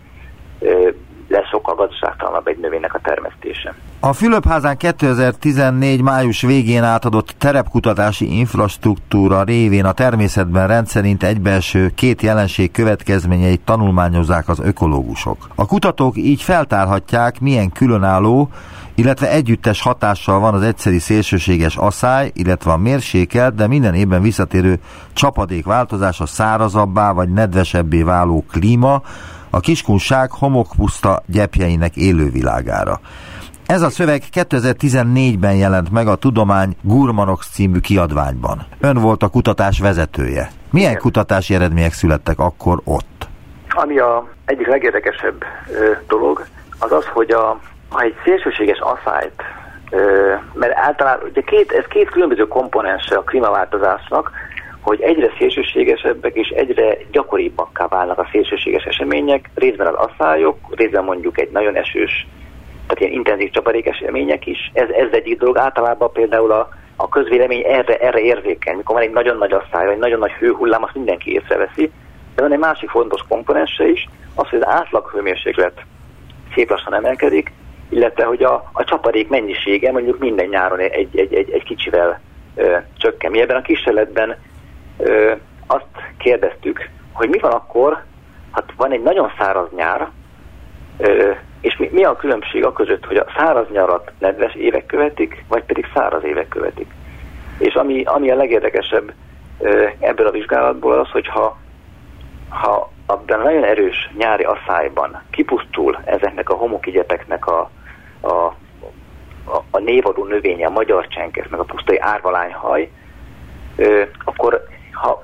lesz 1.27 1.47
sokkal 1.49 1.75
gazdaságtalanabb 1.75 2.47
egy 2.47 2.57
növénynek 2.57 2.93
a 2.93 2.99
termesztése. 3.03 3.75
A 3.99 4.13
Fülöpházán 4.13 4.77
2014 4.77 6.01
május 6.01 6.41
végén 6.41 6.83
átadott 6.83 7.35
terepkutatási 7.37 8.37
infrastruktúra 8.37 9.43
révén 9.43 9.85
a 9.85 9.91
természetben 9.91 10.67
rendszerint 10.67 11.23
egybeeső 11.23 11.91
két 11.95 12.21
jelenség 12.21 12.71
következményeit 12.71 13.61
tanulmányozzák 13.61 14.49
az 14.49 14.59
ökológusok. 14.59 15.49
A 15.55 15.65
kutatók 15.65 16.17
így 16.17 16.41
feltárhatják, 16.41 17.39
milyen 17.39 17.71
különálló, 17.71 18.49
illetve 18.95 19.29
együttes 19.29 19.81
hatással 19.81 20.39
van 20.39 20.53
az 20.53 20.61
egyszeri 20.61 20.99
szélsőséges 20.99 21.75
asszály, 21.75 22.31
illetve 22.33 22.71
a 22.71 22.77
mérsékelt, 22.77 23.55
de 23.55 23.67
minden 23.67 23.93
évben 23.93 24.21
visszatérő 24.21 24.79
csapadékváltozás 25.13 26.19
a 26.19 26.25
szárazabbá 26.25 27.11
vagy 27.11 27.29
nedvesebbé 27.29 28.01
váló 28.01 28.45
klíma, 28.51 29.01
a 29.49 29.59
kiskunság 29.59 30.31
homokpuszta 30.31 31.23
gyepjeinek 31.25 31.95
élővilágára. 31.95 32.99
Ez 33.67 33.81
a 33.81 33.89
szöveg 33.89 34.21
2014-ben 34.33 35.55
jelent 35.55 35.91
meg 35.91 36.07
a 36.07 36.15
Tudomány 36.15 36.75
Gurmanox 36.81 37.49
című 37.49 37.79
kiadványban. 37.79 38.65
Ön 38.79 38.97
volt 38.97 39.23
a 39.23 39.27
kutatás 39.27 39.79
vezetője. 39.79 40.49
Milyen 40.71 40.89
Igen. 40.89 41.01
kutatási 41.01 41.53
eredmények 41.53 41.93
születtek 41.93 42.39
akkor 42.39 42.79
ott? 42.83 43.27
Ami 43.69 43.97
a 43.97 44.27
egyik 44.45 44.67
legérdekesebb 44.67 45.43
ö, 45.69 45.91
dolog, 46.07 46.45
az 46.79 46.91
az, 46.91 47.05
hogy 47.05 47.31
a, 47.31 47.59
ha 47.89 48.01
egy 48.01 48.15
szélsőséges 48.23 48.79
asszályt, 48.79 49.41
ö, 49.89 50.33
mert 50.53 50.77
általában 50.77 51.29
ugye 51.29 51.41
két, 51.41 51.71
ez 51.71 51.85
két 51.89 52.09
különböző 52.09 52.47
komponense 52.47 53.15
a 53.15 53.23
klímaváltozásnak, 53.23 54.31
hogy 54.87 55.01
egyre 55.01 55.31
szélsőségesebbek 55.37 56.35
és 56.35 56.49
egyre 56.49 56.97
gyakoribbakká 57.11 57.87
válnak 57.87 58.17
a 58.17 58.27
szélsőséges 58.31 58.83
események, 58.83 59.49
részben 59.55 59.87
az 59.87 60.07
asszályok, 60.07 60.57
részben 60.69 61.03
mondjuk 61.03 61.39
egy 61.39 61.49
nagyon 61.51 61.75
esős, 61.75 62.27
tehát 62.87 62.99
ilyen 62.99 63.11
intenzív 63.11 63.51
csapadék 63.51 63.85
események 63.85 64.45
is. 64.45 64.71
Ez, 64.73 64.89
ez 64.89 65.07
egyik 65.11 65.39
dolog, 65.39 65.57
általában 65.57 66.11
például 66.11 66.51
a, 66.51 66.69
a 66.95 67.09
közvélemény 67.09 67.63
erre, 67.65 67.97
erre 67.97 68.19
érzékeny. 68.19 68.75
Mikor 68.75 68.95
van 68.95 69.03
egy 69.03 69.11
nagyon 69.11 69.37
nagy 69.37 69.51
asszály, 69.51 69.85
vagy 69.85 69.97
nagyon 69.97 70.19
nagy 70.19 70.31
hőhullám, 70.31 70.83
azt 70.83 70.95
mindenki 70.95 71.33
észreveszi. 71.33 71.91
De 72.35 72.41
van 72.41 72.51
egy 72.51 72.59
másik 72.59 72.89
fontos 72.89 73.21
komponense 73.27 73.87
is, 73.87 74.07
az, 74.35 74.49
hogy 74.49 74.59
az 74.59 74.67
átlag 74.67 75.09
hőmérséklet 75.09 75.81
szép 76.53 76.69
lassan 76.69 76.93
emelkedik, 76.93 77.51
illetve 77.89 78.23
hogy 78.23 78.43
a, 78.43 78.69
a 78.73 78.83
csapadék 78.83 79.27
mennyisége 79.27 79.91
mondjuk 79.91 80.19
minden 80.19 80.47
nyáron 80.47 80.79
egy, 80.79 81.17
egy, 81.17 81.33
egy, 81.33 81.51
egy 81.51 81.63
kicsivel 81.63 82.21
ö, 82.55 82.77
csökken. 82.97 83.31
Mi 83.31 83.41
ebben 83.41 83.55
a 83.57 83.61
kísérletben 83.61 84.37
ö, 84.97 85.33
azt 85.67 85.85
kérdeztük, 86.17 86.89
hogy 87.11 87.29
mi 87.29 87.39
van 87.39 87.51
akkor, 87.51 88.03
hát 88.51 88.73
van 88.75 88.91
egy 88.91 89.03
nagyon 89.03 89.31
száraz 89.37 89.67
nyár, 89.75 90.09
ö, 90.97 91.31
és 91.61 91.77
mi, 91.77 91.89
mi 91.91 92.03
a 92.03 92.15
különbség 92.15 92.65
a 92.65 92.73
között, 92.73 93.05
hogy 93.05 93.17
a 93.17 93.25
száraz 93.37 93.67
nyarat 93.71 94.11
nedves 94.19 94.53
évek 94.53 94.85
követik, 94.85 95.43
vagy 95.47 95.63
pedig 95.63 95.85
száraz 95.93 96.23
évek 96.23 96.47
követik. 96.47 96.91
És 97.57 97.73
ami, 97.73 98.03
ami 98.03 98.31
a 98.31 98.35
legérdekesebb 98.35 99.13
ö, 99.59 99.87
ebből 99.99 100.27
a 100.27 100.31
vizsgálatból 100.31 100.99
az, 100.99 101.09
hogy 101.09 101.27
ha, 101.27 101.57
ha 102.49 102.91
abban 103.05 103.39
nagyon 103.39 103.63
erős 103.63 104.09
nyári 104.17 104.43
asszályban 104.43 105.21
kipusztul 105.29 105.99
ezeknek 106.05 106.49
a 106.49 106.55
homokigyepeknek 106.55 107.47
a, 107.47 107.69
a, 108.21 108.31
a, 109.45 109.63
a 109.71 109.79
névadó 109.79 110.25
növénye, 110.25 110.65
a 110.65 110.69
magyar 110.69 111.07
csenkes, 111.07 111.47
meg 111.47 111.59
a 111.59 111.63
pusztai 111.63 111.99
árvalányhaj, 111.99 112.89
ö, 113.75 114.03
akkor 114.23 114.67
ha 115.01 115.23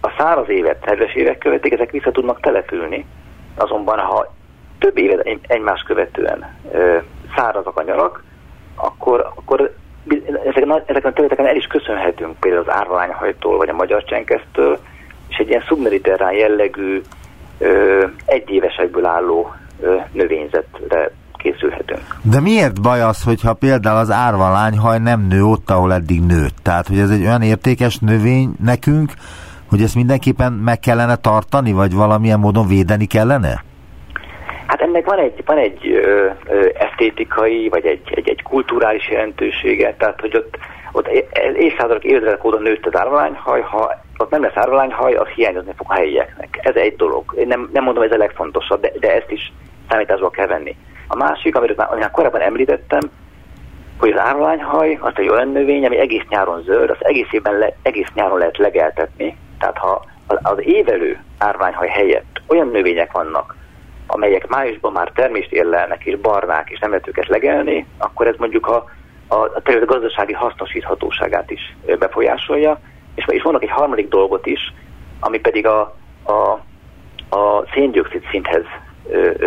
a 0.00 0.12
száraz 0.18 0.48
évet, 0.48 0.84
nedves 0.84 1.14
évek 1.14 1.38
követik, 1.38 1.72
ezek 1.72 1.90
vissza 1.90 2.10
tudnak 2.10 2.40
települni, 2.40 3.06
azonban 3.54 3.98
ha 3.98 4.34
több 4.78 4.98
évet 4.98 5.38
egymás 5.46 5.82
követően 5.82 6.56
szárazak 7.36 7.78
a 7.78 7.82
nyarak, 7.82 8.24
akkor, 8.74 9.32
akkor 9.34 9.74
ezeken, 10.44 10.82
ezeken 10.86 11.10
a 11.10 11.12
területeken 11.12 11.46
el 11.46 11.56
is 11.56 11.66
köszönhetünk 11.66 12.40
például 12.40 12.64
az 12.68 12.74
árványhajtól, 12.74 13.56
vagy 13.56 13.68
a 13.68 13.74
magyar 13.74 14.04
csenkesztől, 14.04 14.78
és 15.28 15.36
egy 15.36 15.48
ilyen 15.48 15.64
szubmediterrán 15.66 16.32
jellegű 16.32 17.02
ö, 17.58 18.06
egyévesekből 18.24 19.04
álló 19.04 19.54
ö, 19.80 19.96
növényzetre 20.12 21.10
készülhetünk. 21.42 22.00
De 22.22 22.40
miért 22.40 22.82
baj 22.82 23.00
az, 23.00 23.22
hogyha 23.22 23.52
például 23.54 23.98
az 23.98 24.10
árvalányhaj 24.10 24.98
nem 24.98 25.26
nő 25.28 25.42
ott, 25.42 25.70
ahol 25.70 25.92
eddig 25.92 26.20
nőtt? 26.20 26.56
Tehát, 26.62 26.86
hogy 26.86 26.98
ez 26.98 27.10
egy 27.10 27.22
olyan 27.22 27.42
értékes 27.42 27.98
növény 27.98 28.50
nekünk, 28.64 29.12
hogy 29.68 29.82
ezt 29.82 29.94
mindenképpen 29.94 30.52
meg 30.52 30.78
kellene 30.78 31.16
tartani, 31.16 31.72
vagy 31.72 31.94
valamilyen 31.94 32.38
módon 32.38 32.66
védeni 32.68 33.06
kellene? 33.06 33.62
Hát 34.66 34.80
ennek 34.80 35.06
van 35.06 35.18
egy, 35.18 35.42
van 35.44 35.58
egy 35.58 35.88
ö, 35.88 36.28
ö, 36.46 36.68
esztétikai, 36.74 37.68
vagy 37.68 37.84
egy, 37.84 38.02
egy, 38.14 38.28
egy 38.28 38.42
kulturális 38.42 39.08
jelentősége, 39.08 39.94
tehát 39.98 40.20
hogy 40.20 40.36
ott, 40.36 40.58
ott 40.92 41.08
évszázadok, 41.54 42.04
évtizedek 42.04 42.44
óta 42.44 42.58
nőtt 42.58 42.86
az 42.86 42.96
árvalányhaj, 42.96 43.60
ha 43.60 44.00
ott 44.18 44.30
nem 44.30 44.42
lesz 44.42 44.56
árvalányhaj, 44.56 45.14
az 45.14 45.26
hiányozni 45.26 45.72
fog 45.76 45.86
a 45.90 45.94
helyieknek. 45.94 46.58
Ez 46.62 46.74
egy 46.74 46.96
dolog. 46.96 47.24
Én 47.36 47.46
nem, 47.46 47.70
nem 47.72 47.84
mondom, 47.84 48.02
ez 48.02 48.12
a 48.12 48.16
legfontosabb, 48.16 48.80
de, 48.80 48.92
de 49.00 49.14
ezt 49.14 49.30
is 49.30 49.52
számításba 49.88 50.30
kell 50.30 50.46
venni. 50.46 50.76
A 51.12 51.16
másik, 51.16 51.56
amit 51.56 51.76
már, 51.76 51.88
már 51.98 52.10
korábban 52.10 52.40
említettem, 52.40 53.00
hogy 53.98 54.10
az 54.10 54.18
árványhaj 54.18 54.98
az 55.00 55.12
egy 55.14 55.28
olyan 55.28 55.48
növény, 55.48 55.86
ami 55.86 55.98
egész 55.98 56.24
nyáron 56.28 56.62
zöld, 56.62 56.90
az 56.90 56.96
egész 57.00 57.26
évben 57.30 57.58
le, 57.58 57.76
egész 57.82 58.08
nyáron 58.14 58.38
lehet 58.38 58.56
legeltetni. 58.58 59.36
Tehát 59.58 59.78
ha 59.78 60.04
az 60.26 60.58
évelő 60.58 61.22
árványhaj 61.38 61.88
helyett 61.88 62.42
olyan 62.46 62.68
növények 62.68 63.12
vannak, 63.12 63.56
amelyek 64.06 64.46
májusban 64.46 64.92
már 64.92 65.10
termést 65.14 65.52
érlelnek 65.52 66.04
és 66.04 66.18
barnák, 66.18 66.70
és 66.70 66.78
nem 66.78 66.90
lehet 66.90 67.08
őket 67.08 67.28
legelni, 67.28 67.86
akkor 67.98 68.26
ez 68.26 68.36
mondjuk 68.38 68.66
a, 68.66 68.84
a, 69.28 69.34
a 69.34 69.60
terület 69.62 69.88
gazdasági 69.88 70.32
hasznosíthatóságát 70.32 71.50
is 71.50 71.76
befolyásolja. 71.98 72.80
És, 73.14 73.24
és 73.28 73.42
vannak 73.42 73.62
egy 73.62 73.70
harmadik 73.70 74.08
dolgot 74.08 74.46
is, 74.46 74.74
ami 75.20 75.40
pedig 75.40 75.66
a, 75.66 75.80
a 76.26 76.60
a 77.30 77.64
széndiokszid 77.74 78.22
szinthez 78.30 78.64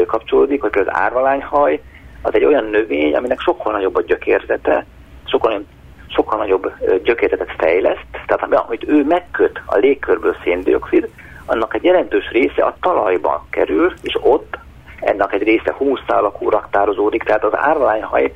kapcsolódik, 0.06 0.62
hogy 0.62 0.78
az 0.78 0.88
árvalányhaj 0.88 1.82
az 2.22 2.34
egy 2.34 2.44
olyan 2.44 2.66
növény, 2.66 3.16
aminek 3.16 3.40
sokkal 3.40 3.72
nagyobb 3.72 3.96
a 3.96 4.02
gyökérzete, 4.02 4.86
sokkal, 5.26 5.64
sokkal 6.08 6.38
nagyobb 6.38 6.72
gyökérzetet 7.04 7.54
fejleszt, 7.58 8.06
tehát 8.26 8.54
amit 8.54 8.88
ő 8.88 9.04
megköt 9.04 9.62
a 9.66 9.78
légkörből 9.78 10.36
széndiokszid, 10.44 11.10
annak 11.46 11.76
egy 11.76 11.84
jelentős 11.84 12.30
része 12.32 12.64
a 12.64 12.76
talajba 12.82 13.46
kerül, 13.50 13.94
és 14.02 14.18
ott 14.22 14.58
ennek 15.00 15.34
egy 15.34 15.44
része 15.44 15.74
humuszálakú 15.78 16.50
raktározódik, 16.50 17.24
tehát 17.24 17.44
az 17.44 17.58
árvalányhaj 17.58 18.34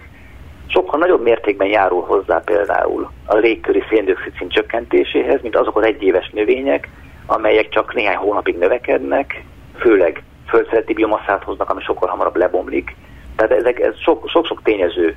sokkal 0.67 0.99
nagyobb 0.99 1.21
mértékben 1.21 1.67
járul 1.67 2.01
hozzá 2.01 2.41
például 2.45 3.11
a 3.25 3.35
légköri 3.35 3.83
széndiokszid 3.89 4.33
szint 4.37 4.51
csökkentéséhez, 4.51 5.41
mint 5.41 5.55
azok 5.55 5.77
az 5.77 5.85
egyéves 5.85 6.29
növények, 6.29 6.89
amelyek 7.25 7.69
csak 7.69 7.93
néhány 7.93 8.15
hónapig 8.15 8.57
növekednek, 8.57 9.43
főleg 9.79 10.23
földszereti 10.47 10.93
biomasszát 10.93 11.43
hoznak, 11.43 11.69
ami 11.69 11.81
sokkal 11.81 12.09
hamarabb 12.09 12.35
lebomlik. 12.35 12.95
Tehát 13.35 13.51
ezek, 13.51 13.79
ez 13.79 13.93
sok-sok 14.31 14.61
tényező 14.63 15.15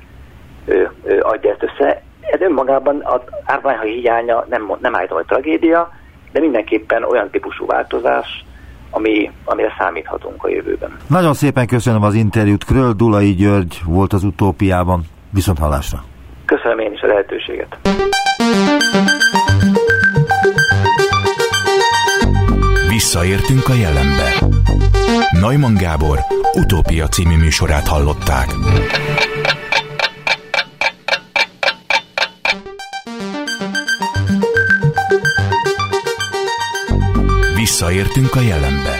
ö, 0.65 0.83
ö, 1.03 1.19
adja 1.19 1.51
ezt 1.51 1.63
össze. 1.63 2.01
Ez 2.21 2.41
önmagában 2.41 3.01
az 3.03 3.21
árványha 3.45 3.83
hiánya 3.83 4.45
nem, 4.49 4.71
nem 4.81 4.95
állítom, 4.95 5.17
hogy 5.17 5.25
tragédia, 5.25 5.91
de 6.31 6.39
mindenképpen 6.39 7.03
olyan 7.03 7.29
típusú 7.29 7.65
változás, 7.65 8.45
ami, 8.89 9.31
amire 9.45 9.75
számíthatunk 9.77 10.43
a 10.43 10.49
jövőben. 10.49 10.97
Nagyon 11.07 11.33
szépen 11.33 11.67
köszönöm 11.67 12.03
az 12.03 12.13
interjút. 12.13 12.63
Kröll 12.63 12.93
Dulai 12.93 13.33
György 13.33 13.81
volt 13.85 14.13
az 14.13 14.23
utópiában. 14.23 15.01
Viszont 15.33 15.59
hallásra. 15.59 16.03
Köszönöm 16.45 16.79
én 16.79 16.91
is 16.91 17.01
a 17.01 17.07
lehetőséget. 17.07 17.77
Visszaértünk 22.89 23.69
a 23.69 23.73
jelenbe. 23.73 24.29
Neumann 25.31 25.73
Gábor 25.73 26.19
utópia 26.53 27.07
című 27.07 27.37
műsorát 27.37 27.87
hallották. 27.87 28.55
Visszaértünk 37.55 38.35
a 38.35 38.41
jelenbe. 38.41 38.99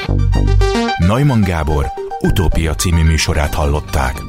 Neumann 0.97 1.41
Gábor 1.41 1.85
utópia 2.19 2.75
című 2.75 3.03
műsorát 3.03 3.53
hallották. 3.53 4.21